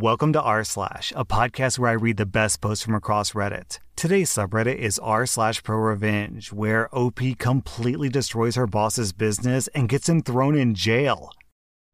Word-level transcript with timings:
Welcome 0.00 0.32
to 0.34 0.40
r 0.40 0.62
slash, 0.62 1.12
a 1.16 1.24
podcast 1.24 1.76
where 1.76 1.90
I 1.90 1.94
read 1.94 2.18
the 2.18 2.24
best 2.24 2.60
posts 2.60 2.84
from 2.84 2.94
across 2.94 3.32
Reddit. 3.32 3.80
Today's 3.96 4.30
subreddit 4.30 4.76
is 4.76 5.00
r 5.00 5.26
slash 5.26 5.64
pro 5.64 5.76
revenge, 5.76 6.52
where 6.52 6.88
OP 6.96 7.18
completely 7.38 8.08
destroys 8.08 8.54
her 8.54 8.68
boss's 8.68 9.12
business 9.12 9.66
and 9.74 9.88
gets 9.88 10.08
him 10.08 10.22
thrown 10.22 10.56
in 10.56 10.76
jail. 10.76 11.32